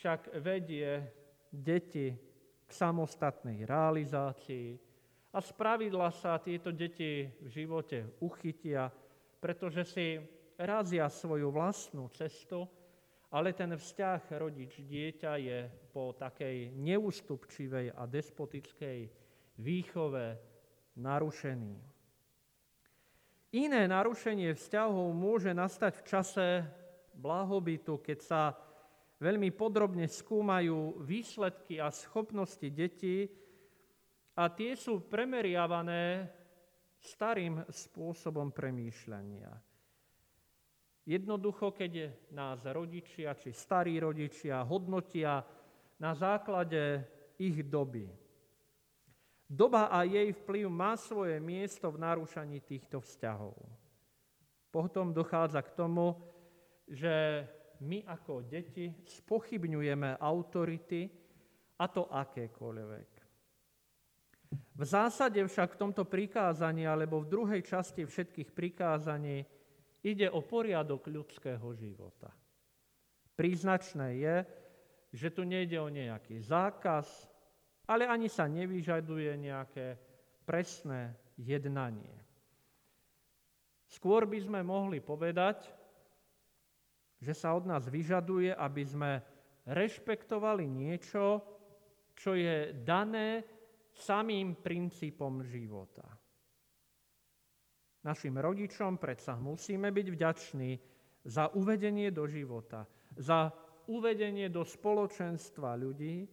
však 0.07 0.39
vedie 0.39 1.03
deti 1.51 2.15
k 2.63 2.71
samostatnej 2.71 3.67
realizácii, 3.67 4.79
a 5.35 5.43
spravidla 5.43 6.07
sa 6.15 6.39
tieto 6.39 6.71
deti 6.71 7.27
v 7.27 7.47
živote 7.51 8.15
uchytia 8.23 8.87
pretože 9.39 9.83
si 9.85 10.17
razia 10.57 11.05
svoju 11.09 11.53
vlastnú 11.53 12.09
cestu, 12.09 12.65
ale 13.29 13.53
ten 13.53 13.75
vzťah 13.75 14.21
rodič-dieťa 14.33 15.33
je 15.37 15.59
po 15.93 16.15
takej 16.15 16.73
neústupčivej 16.73 17.93
a 17.93 18.07
despotickej 18.09 19.11
výchove 19.61 20.25
narušený. 20.97 21.75
Iné 23.55 23.81
narušenie 23.87 24.51
vzťahov 24.57 25.13
môže 25.13 25.53
nastať 25.53 26.01
v 26.01 26.03
čase 26.07 26.47
blahobytu, 27.15 27.99
keď 28.01 28.19
sa 28.19 28.41
veľmi 29.17 29.49
podrobne 29.53 30.05
skúmajú 30.05 31.01
výsledky 31.01 31.81
a 31.81 31.89
schopnosti 31.89 32.65
detí 32.69 33.25
a 34.37 34.49
tie 34.53 34.77
sú 34.77 35.09
premeriavané 35.09 36.29
starým 37.01 37.65
spôsobom 37.69 38.53
premýšľania. 38.53 39.49
Jednoducho, 41.07 41.71
keď 41.71 42.11
nás 42.35 42.59
rodičia 42.67 43.31
či 43.39 43.55
starí 43.55 43.95
rodičia 43.95 44.59
hodnotia 44.67 45.39
na 45.97 46.11
základe 46.11 47.07
ich 47.39 47.63
doby. 47.63 48.11
Doba 49.47 49.87
a 49.87 50.03
jej 50.03 50.35
vplyv 50.35 50.67
má 50.67 50.99
svoje 50.99 51.39
miesto 51.39 51.87
v 51.87 52.03
narúšaní 52.03 52.59
týchto 52.59 52.99
vzťahov. 52.99 53.55
Potom 54.67 55.15
dochádza 55.15 55.63
k 55.63 55.71
tomu, 55.71 56.19
že 56.91 57.47
my 57.83 58.05
ako 58.07 58.45
deti 58.47 58.89
spochybňujeme 59.05 60.17
autority, 60.17 61.09
a 61.77 61.85
to 61.85 62.09
akékoľvek. 62.09 63.09
V 64.77 64.83
zásade 64.85 65.41
však 65.43 65.75
v 65.75 65.81
tomto 65.81 66.05
prikázaní 66.05 66.87
alebo 66.89 67.21
v 67.21 67.29
druhej 67.29 67.61
časti 67.61 68.05
všetkých 68.05 68.49
prikázaní 68.53 69.45
ide 70.01 70.29
o 70.29 70.41
poriadok 70.41 71.09
ľudského 71.09 71.67
života. 71.73 72.31
Príznačné 73.37 74.07
je, 74.17 74.35
že 75.13 75.29
tu 75.29 75.45
nejde 75.45 75.77
o 75.77 75.89
nejaký 75.89 76.41
zákaz, 76.41 77.29
ale 77.89 78.09
ani 78.09 78.29
sa 78.29 78.49
nevyžaduje 78.49 79.31
nejaké 79.37 79.97
presné 80.45 81.13
jednanie. 81.37 82.13
Skôr 83.87 84.25
by 84.27 84.39
sme 84.41 84.59
mohli 84.65 84.99
povedať, 84.99 85.76
že 87.17 87.33
sa 87.33 87.57
od 87.57 87.65
nás 87.65 87.89
vyžaduje, 87.89 88.53
aby 88.53 88.83
sme 88.85 89.11
rešpektovali 89.67 90.69
niečo, 90.69 91.41
čo 92.17 92.33
je 92.37 92.73
dané 92.85 93.43
samým 93.93 94.57
princípom 94.61 95.41
života. 95.41 96.05
Našim 98.05 98.37
rodičom 98.39 99.01
predsa 99.01 99.35
musíme 99.35 99.91
byť 99.91 100.07
vďační 100.13 100.71
za 101.27 101.51
uvedenie 101.57 102.13
do 102.13 102.23
života, 102.29 102.87
za 103.17 103.51
uvedenie 103.89 104.47
do 104.47 104.63
spoločenstva 104.63 105.75
ľudí. 105.75 106.23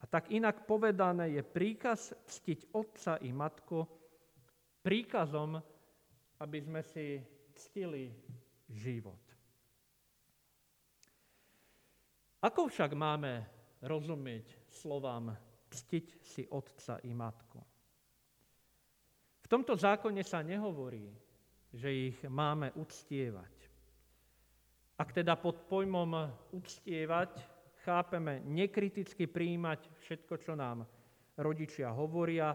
A 0.00 0.04
tak 0.08 0.32
inak 0.32 0.68
povedané 0.68 1.36
je 1.36 1.42
príkaz 1.44 2.12
ctiť 2.28 2.76
otca 2.76 3.20
i 3.24 3.32
matku 3.32 3.84
príkazom, 4.84 5.56
aby 6.40 6.58
sme 6.60 6.80
si 6.84 7.20
ctili 7.56 8.12
život. 8.68 9.23
Ako 12.44 12.68
však 12.68 12.92
máme 12.92 13.40
rozumieť 13.80 14.68
slovám 14.68 15.32
ctiť 15.72 16.06
si 16.20 16.44
otca 16.52 17.00
i 17.08 17.16
matku. 17.16 17.56
V 19.40 19.46
tomto 19.48 19.72
zákone 19.72 20.20
sa 20.20 20.44
nehovorí, 20.44 21.08
že 21.72 22.12
ich 22.12 22.20
máme 22.28 22.68
uctievať. 22.76 23.54
Ak 25.00 25.16
teda 25.16 25.40
pod 25.40 25.64
pojmom 25.72 26.28
uctievať 26.52 27.32
chápeme 27.80 28.44
nekriticky 28.44 29.24
prijímať 29.24 29.80
všetko, 30.04 30.34
čo 30.36 30.52
nám 30.52 30.84
rodičia 31.40 31.96
hovoria 31.96 32.52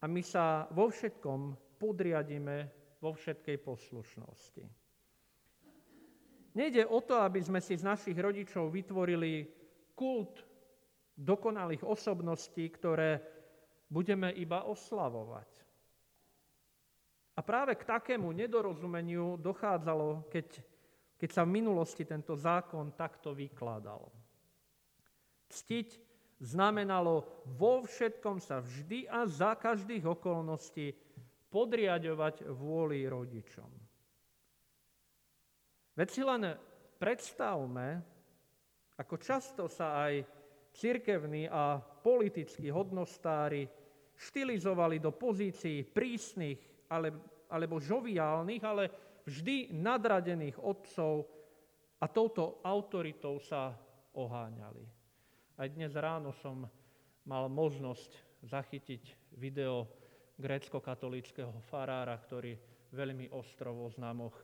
a 0.00 0.04
my 0.08 0.24
sa 0.24 0.66
vo 0.72 0.88
všetkom 0.88 1.40
podriadíme 1.76 2.56
vo 2.96 3.12
všetkej 3.12 3.56
poslušnosti. 3.60 4.81
Nejde 6.52 6.84
o 6.84 7.00
to, 7.00 7.16
aby 7.16 7.40
sme 7.40 7.64
si 7.64 7.80
z 7.80 7.84
našich 7.84 8.16
rodičov 8.16 8.68
vytvorili 8.68 9.48
kult 9.96 10.44
dokonalých 11.16 11.84
osobností, 11.84 12.68
ktoré 12.68 13.20
budeme 13.88 14.32
iba 14.36 14.68
oslavovať. 14.68 15.48
A 17.32 17.40
práve 17.40 17.72
k 17.80 17.88
takému 17.88 18.28
nedorozumeniu 18.36 19.40
dochádzalo, 19.40 20.28
keď, 20.28 20.60
keď 21.16 21.30
sa 21.32 21.42
v 21.48 21.54
minulosti 21.56 22.04
tento 22.04 22.36
zákon 22.36 22.92
takto 22.92 23.32
vykladal. 23.32 24.12
Ctiť 25.48 25.88
znamenalo 26.36 27.24
vo 27.56 27.80
všetkom 27.84 28.36
sa 28.36 28.60
vždy 28.60 29.08
a 29.08 29.24
za 29.24 29.56
každých 29.56 30.04
okolností 30.04 30.92
podriadovať 31.48 32.48
vôli 32.52 33.08
rodičom. 33.08 33.81
Veď 35.92 36.08
si 36.08 36.22
len 36.24 36.56
predstavme, 36.96 38.00
ako 38.96 39.14
často 39.20 39.68
sa 39.68 40.08
aj 40.08 40.24
cirkevní 40.72 41.48
a 41.52 41.76
politickí 41.80 42.72
hodnostári 42.72 43.68
štilizovali 44.16 45.02
do 45.02 45.12
pozícií 45.12 45.84
prísnych 45.84 46.88
alebo 47.52 47.76
žoviálnych, 47.76 48.62
ale 48.64 48.84
vždy 49.28 49.76
nadradených 49.76 50.56
otcov 50.60 51.28
a 52.00 52.06
touto 52.08 52.64
autoritou 52.64 53.36
sa 53.42 53.76
oháňali. 54.16 54.84
Aj 55.60 55.68
dnes 55.68 55.92
ráno 55.92 56.32
som 56.32 56.64
mal 57.28 57.46
možnosť 57.52 58.16
zachytiť 58.48 59.36
video 59.38 59.86
grécko-katolického 60.40 61.52
farára, 61.68 62.16
ktorý 62.18 62.56
veľmi 62.90 63.30
ostro 63.30 63.76
vo 63.76 63.86
známoch 63.92 64.34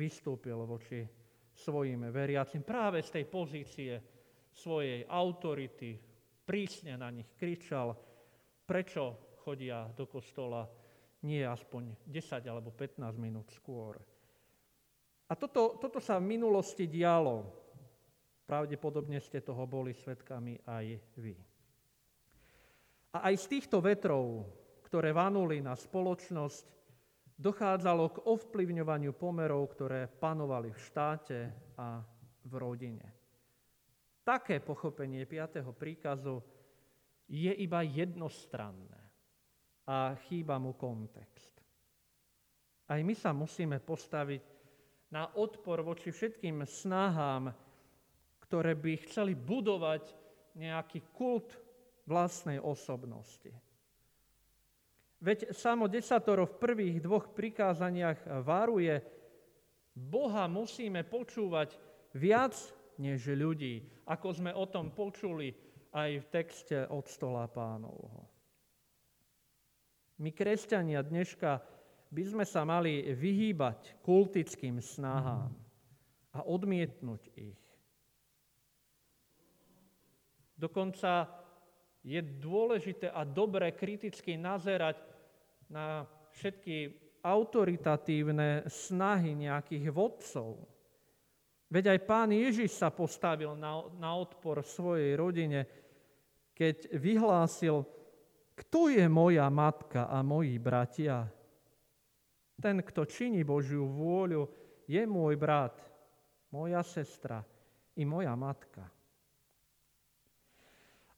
vystúpil 0.00 0.56
voči 0.64 1.04
svojim 1.52 2.08
veriacim 2.08 2.64
práve 2.64 3.04
z 3.04 3.20
tej 3.20 3.24
pozície 3.28 3.92
svojej 4.48 5.04
autority, 5.04 6.00
prísne 6.48 6.96
na 6.96 7.12
nich 7.12 7.36
kričal, 7.36 7.92
prečo 8.64 9.36
chodia 9.44 9.84
do 9.92 10.08
kostola 10.08 10.64
nie 11.28 11.44
aspoň 11.44 12.08
10 12.08 12.48
alebo 12.48 12.72
15 12.72 13.04
minút 13.20 13.52
skôr. 13.52 14.00
A 15.30 15.36
toto, 15.36 15.76
toto 15.78 16.00
sa 16.00 16.16
v 16.18 16.32
minulosti 16.32 16.88
dialo. 16.88 17.44
Pravdepodobne 18.48 19.20
ste 19.22 19.44
toho 19.44 19.62
boli 19.68 19.94
svetkami 19.94 20.58
aj 20.66 20.86
vy. 21.22 21.36
A 23.14 23.30
aj 23.30 23.34
z 23.38 23.46
týchto 23.46 23.78
vetrov, 23.78 24.42
ktoré 24.82 25.14
vanuli 25.14 25.62
na 25.62 25.78
spoločnosť, 25.78 26.79
dochádzalo 27.40 28.04
k 28.12 28.22
ovplyvňovaniu 28.28 29.16
pomerov, 29.16 29.72
ktoré 29.72 30.04
panovali 30.04 30.68
v 30.68 30.78
štáte 30.84 31.38
a 31.80 32.04
v 32.44 32.52
rodine. 32.60 33.06
Také 34.20 34.60
pochopenie 34.60 35.24
5. 35.24 35.64
príkazu 35.72 36.44
je 37.24 37.48
iba 37.56 37.80
jednostranné 37.80 39.00
a 39.88 40.12
chýba 40.28 40.60
mu 40.60 40.76
kontext. 40.76 41.56
Aj 42.90 43.00
my 43.00 43.14
sa 43.16 43.32
musíme 43.32 43.80
postaviť 43.80 44.44
na 45.10 45.32
odpor 45.34 45.80
voči 45.80 46.12
všetkým 46.12 46.62
snahám, 46.62 47.50
ktoré 48.44 48.76
by 48.76 48.92
chceli 49.08 49.32
budovať 49.34 50.12
nejaký 50.58 51.08
kult 51.14 51.56
vlastnej 52.04 52.58
osobnosti. 52.58 53.50
Veď 55.20 55.52
samo 55.52 55.84
desatoro 55.84 56.48
v 56.48 56.56
prvých 56.56 56.96
dvoch 57.04 57.28
prikázaniach 57.36 58.40
varuje, 58.40 59.04
Boha 59.92 60.48
musíme 60.48 61.04
počúvať 61.04 61.76
viac 62.16 62.56
než 62.96 63.28
ľudí, 63.36 63.84
ako 64.08 64.28
sme 64.32 64.52
o 64.56 64.64
tom 64.64 64.96
počuli 64.96 65.52
aj 65.92 66.10
v 66.24 66.26
texte 66.32 66.88
od 66.88 67.04
stola 67.04 67.44
pánovho. 67.52 68.24
My, 70.20 70.32
kresťania 70.32 71.04
dneška, 71.04 71.60
by 72.10 72.22
sme 72.24 72.44
sa 72.48 72.64
mali 72.64 73.12
vyhýbať 73.12 74.00
kultickým 74.00 74.80
snahám 74.80 75.52
a 76.32 76.40
odmietnúť 76.48 77.22
ich. 77.36 77.62
Dokonca 80.56 81.28
je 82.04 82.20
dôležité 82.20 83.12
a 83.12 83.24
dobre 83.24 83.72
kriticky 83.72 84.36
nazerať 84.36 85.09
na 85.70 86.04
všetky 86.34 86.92
autoritatívne 87.22 88.66
snahy 88.66 89.38
nejakých 89.38 89.86
vodcov, 89.94 90.70
Veď 91.70 91.94
aj 91.94 92.00
pán 92.02 92.34
Ježiš 92.34 92.74
sa 92.74 92.90
postavil 92.90 93.54
na, 93.54 93.78
na 93.94 94.18
odpor 94.18 94.58
svojej 94.66 95.14
rodine, 95.14 95.70
keď 96.50 96.98
vyhlásil, 96.98 97.86
kto 98.58 98.90
je 98.90 99.06
moja 99.06 99.46
matka 99.46 100.10
a 100.10 100.18
moji 100.26 100.58
bratia? 100.58 101.30
Ten, 102.58 102.82
kto 102.82 103.06
činí 103.06 103.46
Božiu 103.46 103.86
vôľu, 103.86 104.50
je 104.90 105.00
môj 105.06 105.38
brat, 105.38 105.78
moja 106.50 106.82
sestra 106.82 107.38
i 107.94 108.02
moja 108.02 108.34
matka. 108.34 108.82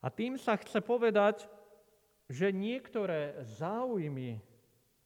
A 0.04 0.06
tým 0.12 0.36
sa 0.36 0.60
chce 0.60 0.84
povedať, 0.84 1.48
že 2.32 2.48
niektoré 2.48 3.44
záujmy 3.44 4.40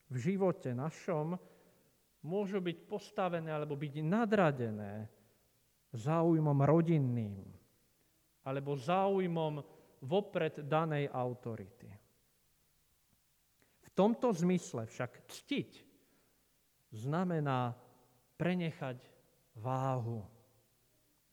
v 0.07 0.15
živote 0.15 0.71
našom 0.71 1.35
môžu 2.23 2.63
byť 2.63 2.87
postavené 2.87 3.51
alebo 3.51 3.75
byť 3.75 3.95
nadradené 3.99 5.11
záujmom 5.91 6.59
rodinným 6.63 7.43
alebo 8.47 8.79
záujmom 8.79 9.59
vopred 10.07 10.63
danej 10.71 11.11
autority. 11.11 11.91
V 13.83 13.89
tomto 13.91 14.31
zmysle 14.31 14.87
však 14.87 15.27
ctiť 15.27 15.71
znamená 16.95 17.75
prenechať 18.39 19.03
váhu, 19.59 20.23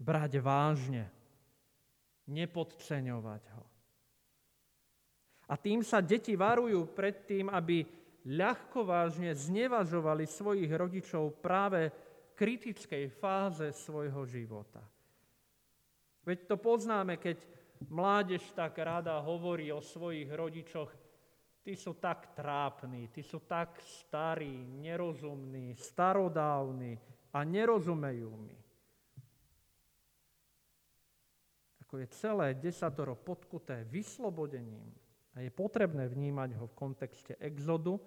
brať 0.01 0.41
vážne, 0.41 1.05
nepodceňovať 2.25 3.43
ho. 3.53 3.72
A 5.53 5.57
tým 5.61 5.85
sa 5.85 6.01
deti 6.01 6.33
varujú 6.33 6.89
pred 6.97 7.29
tým, 7.29 7.45
aby 7.53 7.85
ľahko 8.25 8.81
vážne 8.81 9.29
znevažovali 9.37 10.25
svojich 10.25 10.71
rodičov 10.73 11.37
práve 11.45 11.93
v 11.93 12.29
kritickej 12.33 13.13
fáze 13.13 13.69
svojho 13.69 14.25
života. 14.25 14.81
Veď 16.25 16.49
to 16.49 16.55
poznáme, 16.57 17.21
keď 17.21 17.37
mládež 17.85 18.41
tak 18.57 18.81
rada 18.81 19.21
hovorí 19.21 19.69
o 19.69 19.77
svojich 19.77 20.33
rodičoch, 20.33 20.89
tí 21.61 21.77
sú 21.77 22.01
tak 22.01 22.33
trápni, 22.33 23.13
tí 23.13 23.21
sú 23.21 23.45
tak 23.45 23.77
starí, 23.85 24.65
nerozumní, 24.81 25.77
starodávni 25.77 26.97
a 27.29 27.45
nerozumejú 27.45 28.33
mi. 28.41 28.57
ako 31.93 32.01
je 32.01 32.17
celé 32.17 32.57
desatoro 32.57 33.13
podkuté 33.13 33.85
vyslobodením 33.85 35.02
a 35.33 35.41
je 35.41 35.49
potrebné 35.49 36.05
vnímať 36.05 36.55
ho 36.61 36.65
v 36.69 36.77
kontexte 36.77 37.33
exodu, 37.41 37.97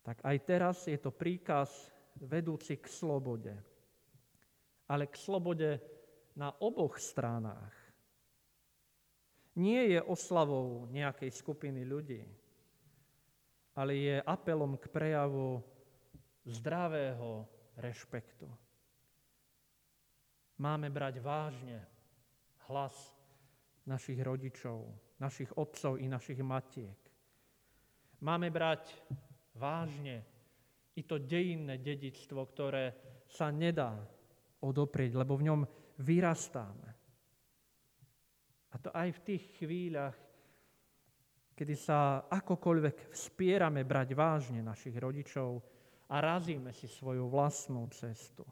tak 0.00 0.22
aj 0.24 0.36
teraz 0.46 0.76
je 0.88 0.96
to 0.96 1.12
príkaz 1.12 1.68
vedúci 2.16 2.80
k 2.80 2.86
slobode. 2.88 3.52
Ale 4.88 5.10
k 5.10 5.16
slobode 5.18 5.82
na 6.38 6.54
oboch 6.62 6.96
stranách. 6.96 7.74
Nie 9.56 9.88
je 9.96 10.00
oslavou 10.04 10.84
nejakej 10.92 11.32
skupiny 11.32 11.82
ľudí, 11.84 12.22
ale 13.72 13.92
je 13.96 14.16
apelom 14.20 14.76
k 14.76 14.84
prejavu 14.92 15.64
zdravého 16.44 17.48
rešpektu. 17.76 18.48
Máme 20.60 20.88
brať 20.88 21.20
vážne 21.20 21.84
hlas 22.68 22.94
našich 23.84 24.20
rodičov, 24.20 24.88
našich 25.20 25.52
otcov 25.56 25.96
i 25.96 26.06
našich 26.08 26.40
matiek. 26.44 26.96
Máme 28.20 28.48
brať 28.52 28.92
vážne 29.56 30.24
i 30.96 31.04
to 31.04 31.20
dejinné 31.20 31.76
dedictvo, 31.80 32.48
ktoré 32.48 32.84
sa 33.28 33.52
nedá 33.52 33.96
odoprieť, 34.64 35.12
lebo 35.20 35.36
v 35.36 35.46
ňom 35.52 35.60
vyrastáme. 36.00 36.88
A 38.72 38.76
to 38.80 38.88
aj 38.92 39.08
v 39.20 39.24
tých 39.24 39.44
chvíľach, 39.60 40.16
kedy 41.56 41.74
sa 41.76 42.28
akokoľvek 42.28 43.12
vspierame 43.12 43.84
brať 43.84 44.12
vážne 44.12 44.60
našich 44.60 44.96
rodičov 44.96 45.64
a 46.12 46.20
razíme 46.20 46.72
si 46.76 46.88
svoju 46.88 47.28
vlastnú 47.28 47.88
cestu. 47.92 48.44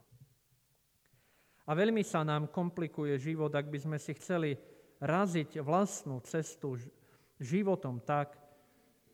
A 1.65 1.73
veľmi 1.73 2.05
sa 2.05 2.21
nám 2.25 2.53
komplikuje 2.53 3.17
život, 3.17 3.53
ak 3.53 3.73
by 3.73 3.79
sme 3.81 3.97
si 3.97 4.13
chceli 4.17 4.53
raziť 5.01 5.63
vlastnú 5.63 6.21
cestu 6.23 6.79
životom 7.39 8.03
tak, 8.03 8.39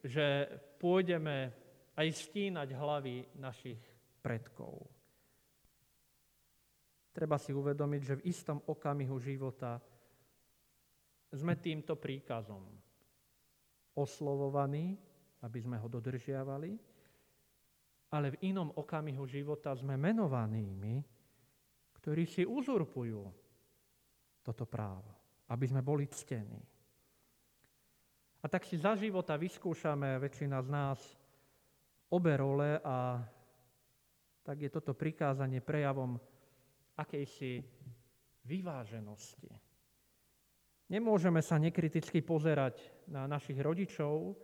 že 0.01 0.49
pôjdeme 0.81 1.53
aj 1.97 2.09
stínať 2.09 2.69
hlavy 2.73 3.17
našich 3.37 3.81
predkov. 4.25 4.89
Treba 7.11 7.37
si 7.37 7.51
uvedomiť, 7.53 8.01
že 8.01 8.19
v 8.23 8.27
istom 8.31 8.59
okamihu 8.65 9.19
života 9.19 9.77
sme 11.35 11.59
týmto 11.59 11.99
príkazom 11.99 12.65
oslovovaní, 13.99 14.97
aby 15.43 15.59
sme 15.61 15.77
ho 15.77 15.89
dodržiavali, 15.91 16.73
ale 18.11 18.27
v 18.35 18.41
inom 18.51 18.75
okamihu 18.75 19.27
života 19.27 19.75
sme 19.75 19.95
menovanými, 19.95 21.03
ktorí 22.01 22.25
si 22.25 22.43
uzurpujú 22.43 23.23
toto 24.41 24.65
právo, 24.65 25.20
aby 25.51 25.65
sme 25.67 25.83
boli 25.83 26.07
ctení. 26.07 26.63
A 28.41 28.49
tak 28.49 28.65
si 28.65 28.81
za 28.81 28.97
života 28.97 29.37
vyskúšame, 29.37 30.17
väčšina 30.17 30.59
z 30.65 30.69
nás, 30.73 30.99
obe 32.09 32.33
role 32.39 32.81
a 32.81 33.21
tak 34.41 34.57
je 34.65 34.71
toto 34.73 34.97
prikázanie 34.97 35.61
prejavom 35.61 36.17
akejsi 36.97 37.61
vyváženosti. 38.49 39.53
Nemôžeme 40.91 41.39
sa 41.45 41.61
nekriticky 41.61 42.25
pozerať 42.25 42.81
na 43.07 43.29
našich 43.31 43.61
rodičov, 43.61 44.35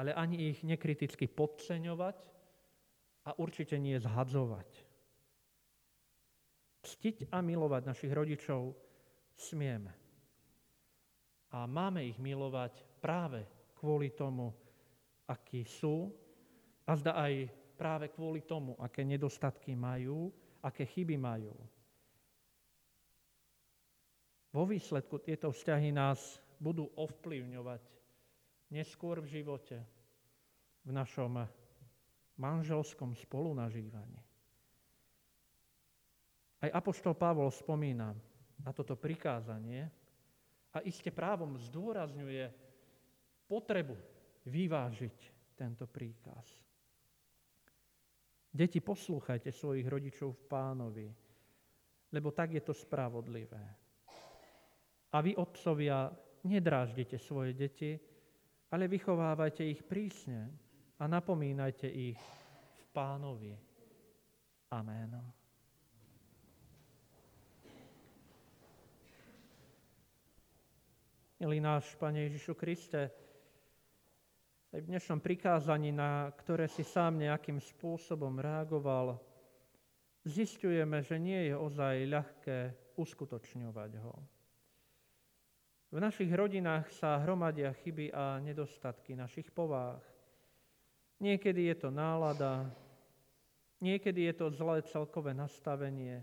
ale 0.00 0.16
ani 0.16 0.54
ich 0.54 0.64
nekriticky 0.64 1.28
podceňovať 1.28 2.18
a 3.28 3.30
určite 3.36 3.76
nie 3.76 4.00
zhadzovať. 4.00 4.68
Ctiť 6.84 7.32
a 7.32 7.44
milovať 7.44 7.82
našich 7.84 8.12
rodičov 8.12 8.83
smieme. 9.36 9.92
A 11.54 11.70
máme 11.70 12.02
ich 12.06 12.18
milovať 12.18 12.82
práve 12.98 13.46
kvôli 13.78 14.10
tomu, 14.10 14.50
akí 15.28 15.62
sú, 15.62 16.10
a 16.84 16.92
zda 16.98 17.16
aj 17.16 17.48
práve 17.80 18.12
kvôli 18.12 18.44
tomu, 18.44 18.76
aké 18.76 19.02
nedostatky 19.02 19.72
majú, 19.72 20.28
aké 20.60 20.84
chyby 20.84 21.16
majú. 21.16 21.54
Vo 24.54 24.64
výsledku 24.68 25.18
tieto 25.18 25.50
vzťahy 25.50 25.90
nás 25.90 26.38
budú 26.62 26.86
ovplyvňovať 26.94 27.82
neskôr 28.70 29.18
v 29.18 29.40
živote, 29.40 29.82
v 30.84 30.90
našom 30.94 31.42
manželskom 32.38 33.16
spolunažívaní. 33.18 34.20
Aj 36.64 36.70
Apoštol 36.70 37.18
Pavol 37.18 37.50
spomína 37.50 38.14
na 38.64 38.72
toto 38.72 38.96
prikázanie 38.96 39.86
a 40.72 40.80
iste 40.82 41.12
právom 41.12 41.54
zdôrazňuje 41.60 42.48
potrebu 43.44 43.94
vyvážiť 44.48 45.18
tento 45.54 45.84
príkaz. 45.86 46.64
Deti, 48.54 48.78
poslúchajte 48.78 49.50
svojich 49.50 49.86
rodičov 49.86 50.34
v 50.34 50.42
pánovi, 50.46 51.08
lebo 52.14 52.30
tak 52.30 52.54
je 52.54 52.62
to 52.62 52.74
spravodlivé. 52.74 53.64
A 55.14 55.16
vy, 55.22 55.34
otcovia, 55.34 56.10
nedráždite 56.46 57.18
svoje 57.18 57.54
deti, 57.54 57.98
ale 58.70 58.90
vychovávajte 58.90 59.62
ich 59.62 59.82
prísne 59.82 60.50
a 60.98 61.06
napomínajte 61.06 61.86
ich 61.90 62.18
v 62.74 62.84
pánovi. 62.94 63.54
Amen. 64.70 65.43
Milý 71.34 71.58
náš 71.58 71.98
Pane 71.98 72.30
Ježišu 72.30 72.54
Kriste, 72.54 73.10
aj 74.70 74.78
v 74.78 74.86
dnešnom 74.86 75.18
prikázaní, 75.18 75.90
na 75.90 76.30
ktoré 76.30 76.70
si 76.70 76.86
sám 76.86 77.18
nejakým 77.18 77.58
spôsobom 77.58 78.38
reagoval, 78.38 79.18
zistujeme, 80.22 81.02
že 81.02 81.18
nie 81.18 81.50
je 81.50 81.54
ozaj 81.58 82.06
ľahké 82.06 82.58
uskutočňovať 82.94 83.90
ho. 83.98 84.14
V 85.90 85.98
našich 85.98 86.30
rodinách 86.30 86.86
sa 86.94 87.18
hromadia 87.18 87.74
chyby 87.82 88.14
a 88.14 88.38
nedostatky 88.38 89.18
našich 89.18 89.50
povách. 89.50 90.06
Niekedy 91.18 91.66
je 91.74 91.76
to 91.82 91.90
nálada, 91.90 92.70
niekedy 93.82 94.30
je 94.30 94.34
to 94.38 94.54
zlé 94.54 94.86
celkové 94.86 95.34
nastavenie, 95.34 96.22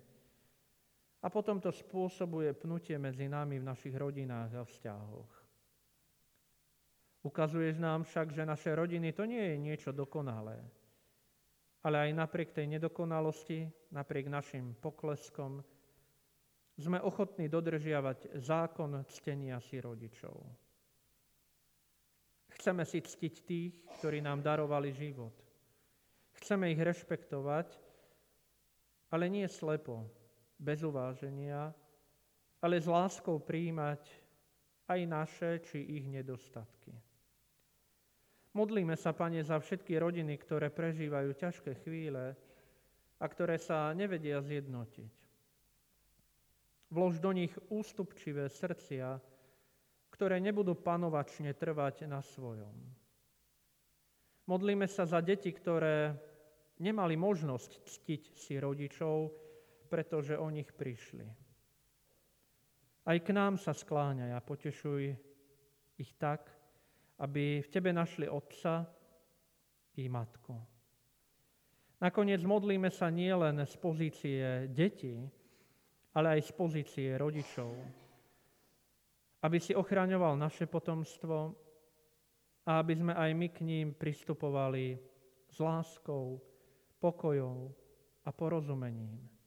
a 1.22 1.30
potom 1.30 1.62
to 1.62 1.70
spôsobuje 1.70 2.50
pnutie 2.58 2.98
medzi 2.98 3.30
nami 3.30 3.62
v 3.62 3.68
našich 3.70 3.94
rodinách 3.94 4.52
a 4.58 4.64
vzťahoch. 4.66 5.32
Ukazuješ 7.22 7.78
nám 7.78 8.02
však, 8.02 8.34
že 8.34 8.50
naše 8.50 8.74
rodiny 8.74 9.14
to 9.14 9.30
nie 9.30 9.54
je 9.54 9.58
niečo 9.62 9.94
dokonalé. 9.94 10.58
Ale 11.86 12.10
aj 12.10 12.18
napriek 12.18 12.50
tej 12.50 12.66
nedokonalosti, 12.78 13.70
napriek 13.94 14.30
našim 14.30 14.74
pokleskom, 14.82 15.62
sme 16.82 16.98
ochotní 16.98 17.46
dodržiavať 17.46 18.42
zákon 18.42 19.06
ctenia 19.06 19.62
si 19.62 19.78
rodičov. 19.78 20.34
Chceme 22.58 22.82
si 22.86 23.06
ctiť 23.06 23.36
tých, 23.46 23.74
ktorí 24.02 24.22
nám 24.22 24.42
darovali 24.42 24.90
život. 24.90 25.34
Chceme 26.42 26.74
ich 26.74 26.82
rešpektovať, 26.82 27.70
ale 29.14 29.30
nie 29.30 29.46
slepo, 29.46 30.10
bez 30.62 30.86
uváženia, 30.86 31.74
ale 32.62 32.78
s 32.78 32.86
láskou 32.86 33.42
príjmať 33.42 34.06
aj 34.86 35.00
naše 35.10 35.52
či 35.66 35.82
ich 35.82 36.06
nedostatky. 36.06 36.94
Modlíme 38.54 38.94
sa, 38.94 39.16
Pane, 39.16 39.42
za 39.42 39.58
všetky 39.58 39.98
rodiny, 39.98 40.38
ktoré 40.38 40.70
prežívajú 40.70 41.34
ťažké 41.34 41.82
chvíle 41.82 42.36
a 43.18 43.26
ktoré 43.26 43.58
sa 43.58 43.90
nevedia 43.96 44.44
zjednotiť. 44.44 45.14
Vlož 46.92 47.24
do 47.24 47.32
nich 47.32 47.56
ústupčivé 47.72 48.52
srdcia, 48.52 49.16
ktoré 50.12 50.44
nebudú 50.44 50.76
panovačne 50.76 51.56
trvať 51.56 52.06
na 52.12 52.20
svojom. 52.20 52.76
Modlíme 54.52 54.84
sa 54.92 55.08
za 55.08 55.24
deti, 55.24 55.48
ktoré 55.56 56.12
nemali 56.84 57.16
možnosť 57.16 57.88
ctiť 57.88 58.24
si 58.36 58.60
rodičov, 58.60 59.32
pretože 59.92 60.40
o 60.40 60.48
nich 60.48 60.72
prišli. 60.72 61.28
Aj 63.04 63.18
k 63.20 63.30
nám 63.36 63.60
sa 63.60 63.76
skláňaj 63.76 64.32
a 64.32 64.40
potešuj 64.40 65.12
ich 66.00 66.12
tak, 66.16 66.48
aby 67.20 67.60
v 67.60 67.68
tebe 67.68 67.92
našli 67.92 68.32
otca 68.32 68.88
i 70.00 70.08
matku. 70.08 70.56
Nakoniec 72.00 72.42
modlíme 72.42 72.88
sa 72.90 73.12
nielen 73.12 73.62
z 73.68 73.76
pozície 73.78 74.72
detí, 74.72 75.28
ale 76.16 76.40
aj 76.40 76.50
z 76.50 76.52
pozície 76.56 77.10
rodičov, 77.14 77.76
aby 79.44 79.58
si 79.60 79.76
ochraňoval 79.76 80.40
naše 80.40 80.66
potomstvo 80.66 81.54
a 82.66 82.72
aby 82.82 82.94
sme 82.98 83.14
aj 83.14 83.30
my 83.38 83.48
k 83.54 83.60
ním 83.66 83.88
pristupovali 83.94 84.98
s 85.52 85.58
láskou, 85.62 86.42
pokojou 87.02 87.74
a 88.26 88.30
porozumením. 88.30 89.41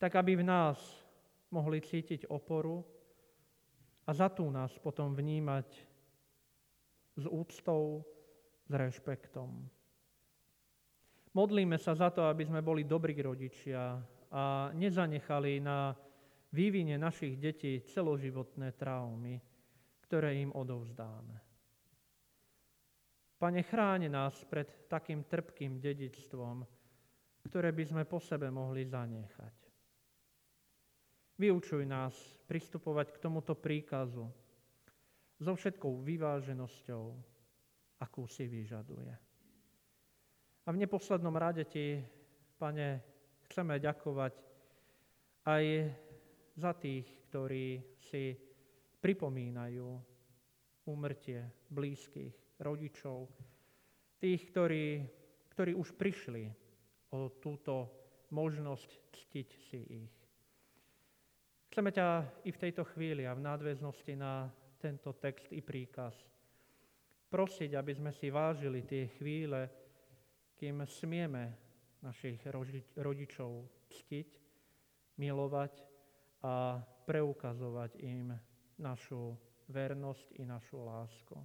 Tak, 0.00 0.16
aby 0.16 0.40
v 0.40 0.48
nás 0.48 0.80
mohli 1.52 1.84
cítiť 1.84 2.32
oporu 2.32 2.80
a 4.08 4.10
za 4.16 4.32
tú 4.32 4.48
nás 4.48 4.72
potom 4.80 5.12
vnímať 5.12 5.68
s 7.20 7.24
úctou, 7.28 8.00
s 8.64 8.72
rešpektom. 8.72 9.68
Modlíme 11.36 11.76
sa 11.76 11.92
za 11.92 12.08
to, 12.08 12.24
aby 12.24 12.48
sme 12.48 12.64
boli 12.64 12.88
dobrí 12.88 13.12
rodičia 13.20 14.00
a 14.32 14.72
nezanechali 14.72 15.60
na 15.60 15.92
vývine 16.54 16.96
našich 16.96 17.36
detí 17.36 17.84
celoživotné 17.84 18.72
traumy, 18.74 19.36
ktoré 20.06 20.40
im 20.40 20.50
odovzdáme. 20.54 21.36
Pane, 23.36 23.60
chráň 23.62 24.08
nás 24.08 24.36
pred 24.48 24.88
takým 24.88 25.28
trpkým 25.28 25.76
dedičstvom, 25.76 26.66
ktoré 27.46 27.72
by 27.72 27.84
sme 27.84 28.02
po 28.08 28.18
sebe 28.18 28.50
mohli 28.50 28.84
zanechať. 28.84 29.69
Vyučuj 31.40 31.88
nás 31.88 32.12
pristupovať 32.44 33.16
k 33.16 33.22
tomuto 33.24 33.56
príkazu 33.56 34.28
so 35.40 35.52
všetkou 35.56 36.04
vyváženosťou, 36.04 37.04
akú 37.96 38.28
si 38.28 38.44
vyžaduje. 38.44 39.08
A 40.60 40.68
v 40.68 40.80
neposlednom 40.84 41.32
rade 41.32 41.64
ti, 41.64 41.96
pane, 42.60 43.00
chceme 43.48 43.80
ďakovať 43.80 44.36
aj 45.48 45.64
za 46.60 46.76
tých, 46.76 47.08
ktorí 47.32 47.96
si 48.04 48.36
pripomínajú 49.00 49.88
úmrtie 50.92 51.40
blízkych, 51.72 52.60
rodičov, 52.60 53.32
tých, 54.20 54.44
ktorí, 54.52 55.08
ktorí 55.56 55.72
už 55.72 55.96
prišli 55.96 56.52
o 57.16 57.32
túto 57.40 57.88
možnosť 58.28 58.90
ctiť 59.08 59.48
si 59.72 59.80
ich. 60.04 60.19
Chceme 61.80 61.96
ťa 61.96 62.44
i 62.44 62.52
v 62.52 62.60
tejto 62.60 62.84
chvíli 62.92 63.24
a 63.24 63.32
v 63.32 63.40
nadväznosti 63.40 64.12
na 64.12 64.52
tento 64.76 65.16
text 65.16 65.48
i 65.48 65.64
príkaz 65.64 66.12
prosiť, 67.32 67.72
aby 67.72 67.96
sme 67.96 68.12
si 68.12 68.28
vážili 68.28 68.84
tie 68.84 69.08
chvíle, 69.16 69.64
kým 70.60 70.84
smieme 70.84 71.56
našich 72.04 72.36
rodičov 73.00 73.64
ctiť, 73.96 74.28
milovať 75.24 75.80
a 76.44 76.84
preukazovať 76.84 77.96
im 78.04 78.28
našu 78.76 79.32
vernosť 79.72 80.36
i 80.36 80.44
našu 80.44 80.84
lásku. 80.84 81.40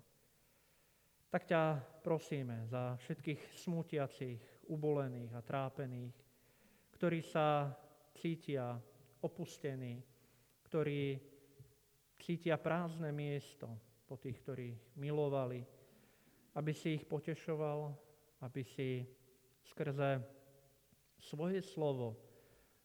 Tak 1.31 1.47
ťa 1.47 1.79
prosíme 2.03 2.67
za 2.67 2.99
všetkých 2.99 3.55
smutiacich, 3.55 4.67
ubolených 4.67 5.31
a 5.31 5.39
trápených, 5.39 6.15
ktorí 6.91 7.23
sa 7.23 7.71
cítia 8.19 8.75
opustení, 9.23 10.03
ktorí 10.75 11.15
cítia 12.19 12.59
prázdne 12.59 13.07
miesto 13.15 13.71
po 14.11 14.19
tých, 14.19 14.43
ktorí 14.43 14.75
milovali, 14.99 15.63
aby 16.51 16.75
si 16.75 16.99
ich 16.99 17.07
potešoval, 17.07 17.95
aby 18.43 18.59
si 18.59 19.07
skrze 19.71 20.19
svoje 21.15 21.63
slovo 21.63 22.19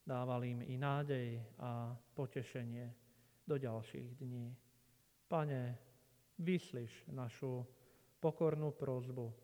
dával 0.06 0.46
im 0.46 0.62
i 0.70 0.78
nádej 0.78 1.42
a 1.58 1.90
potešenie 2.14 2.86
do 3.42 3.58
ďalších 3.58 4.22
dní. 4.22 4.54
Pane, 5.26 5.74
vyslíš 6.38 7.10
našu 7.10 7.66
pokornú 8.22 8.70
prozbu 8.70 9.34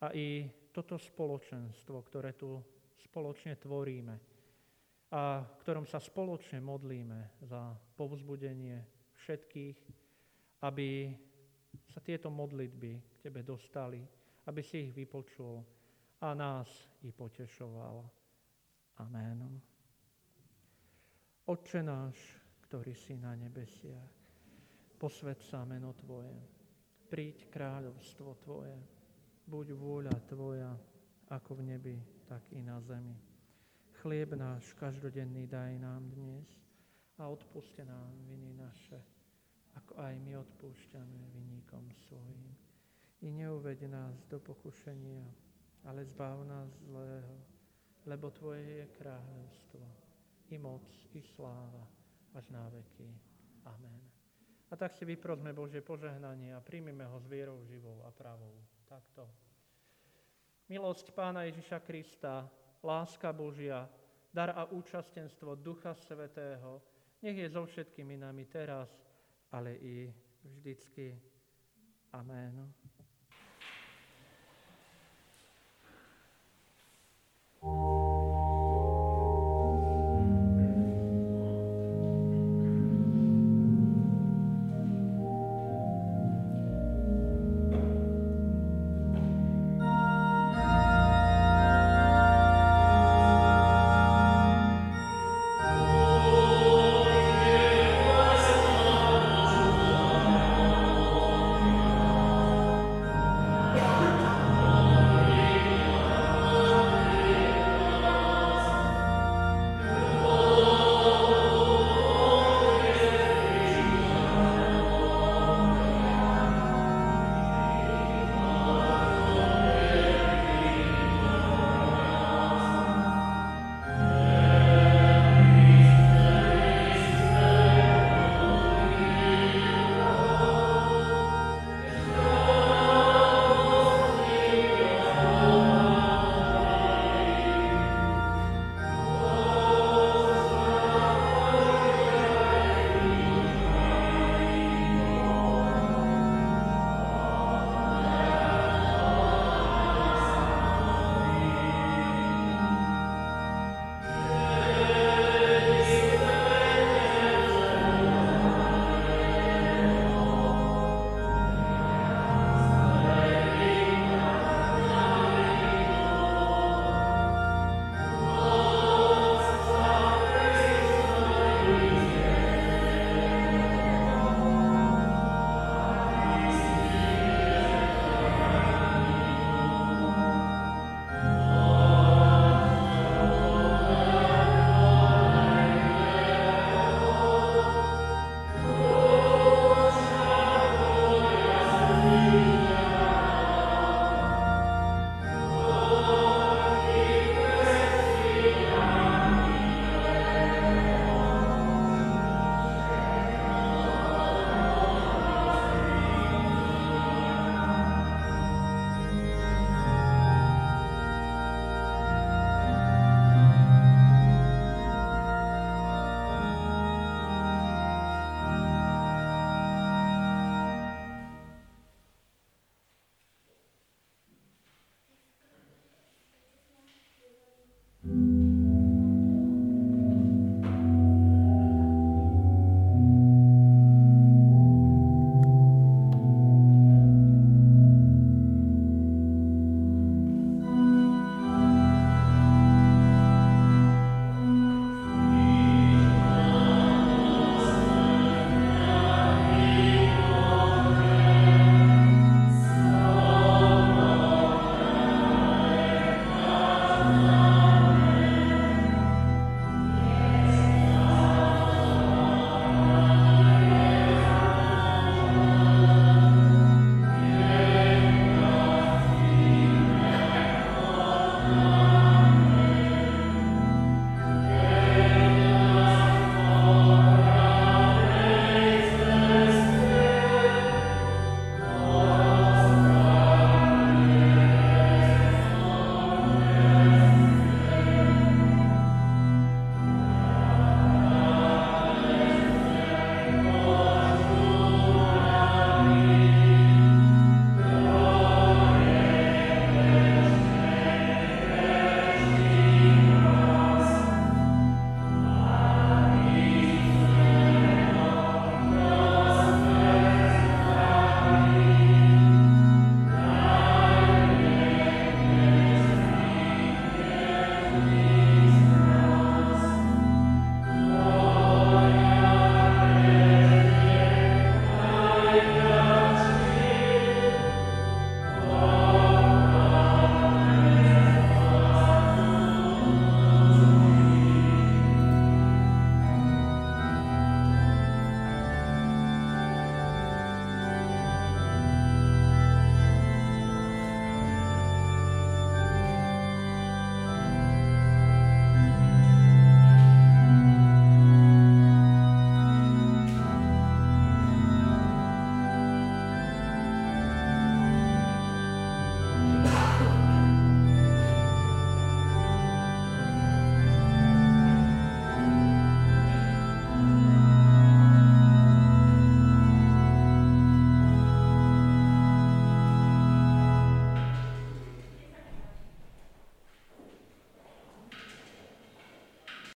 a 0.00 0.08
i 0.16 0.48
toto 0.72 0.96
spoločenstvo, 0.96 2.00
ktoré 2.00 2.32
tu 2.32 2.64
spoločne 2.96 3.60
tvoríme 3.60 4.29
a 5.10 5.42
ktorom 5.62 5.86
sa 5.86 5.98
spoločne 5.98 6.62
modlíme 6.62 7.42
za 7.42 7.74
povzbudenie 7.98 8.78
všetkých, 9.18 9.78
aby 10.62 11.10
sa 11.90 11.98
tieto 11.98 12.30
modlitby 12.30 12.90
k 12.98 13.14
Tebe 13.26 13.42
dostali, 13.42 14.02
aby 14.46 14.62
si 14.62 14.90
ich 14.90 14.92
vypočul 14.94 15.62
a 16.22 16.34
nás 16.34 16.70
i 17.02 17.10
potešoval. 17.10 18.06
Amen. 19.02 19.58
Otče 21.50 21.80
náš, 21.82 22.16
ktorý 22.70 22.94
si 22.94 23.18
na 23.18 23.34
nebesiach, 23.34 24.14
posved 25.00 25.42
sa 25.42 25.66
meno 25.66 25.90
Tvoje 25.98 26.60
príď 27.10 27.50
kráľovstvo 27.50 28.38
Tvoje, 28.38 28.78
buď 29.50 29.66
vôľa 29.74 30.16
Tvoja, 30.30 30.70
ako 31.34 31.58
v 31.58 31.74
nebi, 31.74 31.96
tak 32.22 32.46
i 32.54 32.62
na 32.62 32.78
zemi. 32.78 33.29
Chlieb 34.00 34.32
náš 34.32 34.72
každodenný 34.80 35.44
daj 35.44 35.76
nám 35.76 36.08
dnes 36.16 36.48
a 37.20 37.28
odpuste 37.28 37.84
nám 37.84 38.16
viny 38.24 38.56
naše, 38.56 38.96
ako 39.76 39.92
aj 40.00 40.16
my 40.24 40.40
odpúšťame 40.40 41.20
vyníkom 41.36 41.84
svojim. 42.08 42.48
I 43.20 43.28
neuveď 43.28 43.92
nás 43.92 44.24
do 44.24 44.40
pokušenia, 44.40 45.20
ale 45.84 46.00
zbav 46.08 46.40
nás 46.48 46.72
zlého, 46.80 47.44
lebo 48.08 48.32
Tvoje 48.32 48.64
je 48.64 48.86
kráľovstvo, 48.96 49.84
i 50.48 50.56
moc, 50.56 50.88
i 51.12 51.20
sláva, 51.20 51.84
až 52.32 52.48
na 52.48 52.72
veky. 52.72 53.12
Amen. 53.68 54.00
A 54.72 54.80
tak 54.80 54.96
si 54.96 55.04
vyprosme 55.04 55.52
Bože 55.52 55.84
požehnanie 55.84 56.56
a 56.56 56.64
príjmime 56.64 57.04
ho 57.04 57.20
s 57.20 57.28
vierou 57.28 57.60
živou 57.68 58.00
a 58.08 58.08
pravou. 58.08 58.64
Takto. 58.88 59.28
Milosť 60.72 61.12
Pána 61.12 61.44
Ježiša 61.44 61.84
Krista, 61.84 62.48
láska 62.82 63.32
Božia, 63.32 63.88
dar 64.32 64.50
a 64.56 64.64
účastenstvo 64.64 65.54
Ducha 65.54 65.94
Svetého, 65.94 66.82
nech 67.22 67.36
je 67.36 67.48
so 67.50 67.66
všetkými 67.66 68.16
nami 68.16 68.44
teraz, 68.46 68.88
ale 69.52 69.76
i 69.76 70.14
vždycky. 70.44 71.20
Amen. 72.12 72.72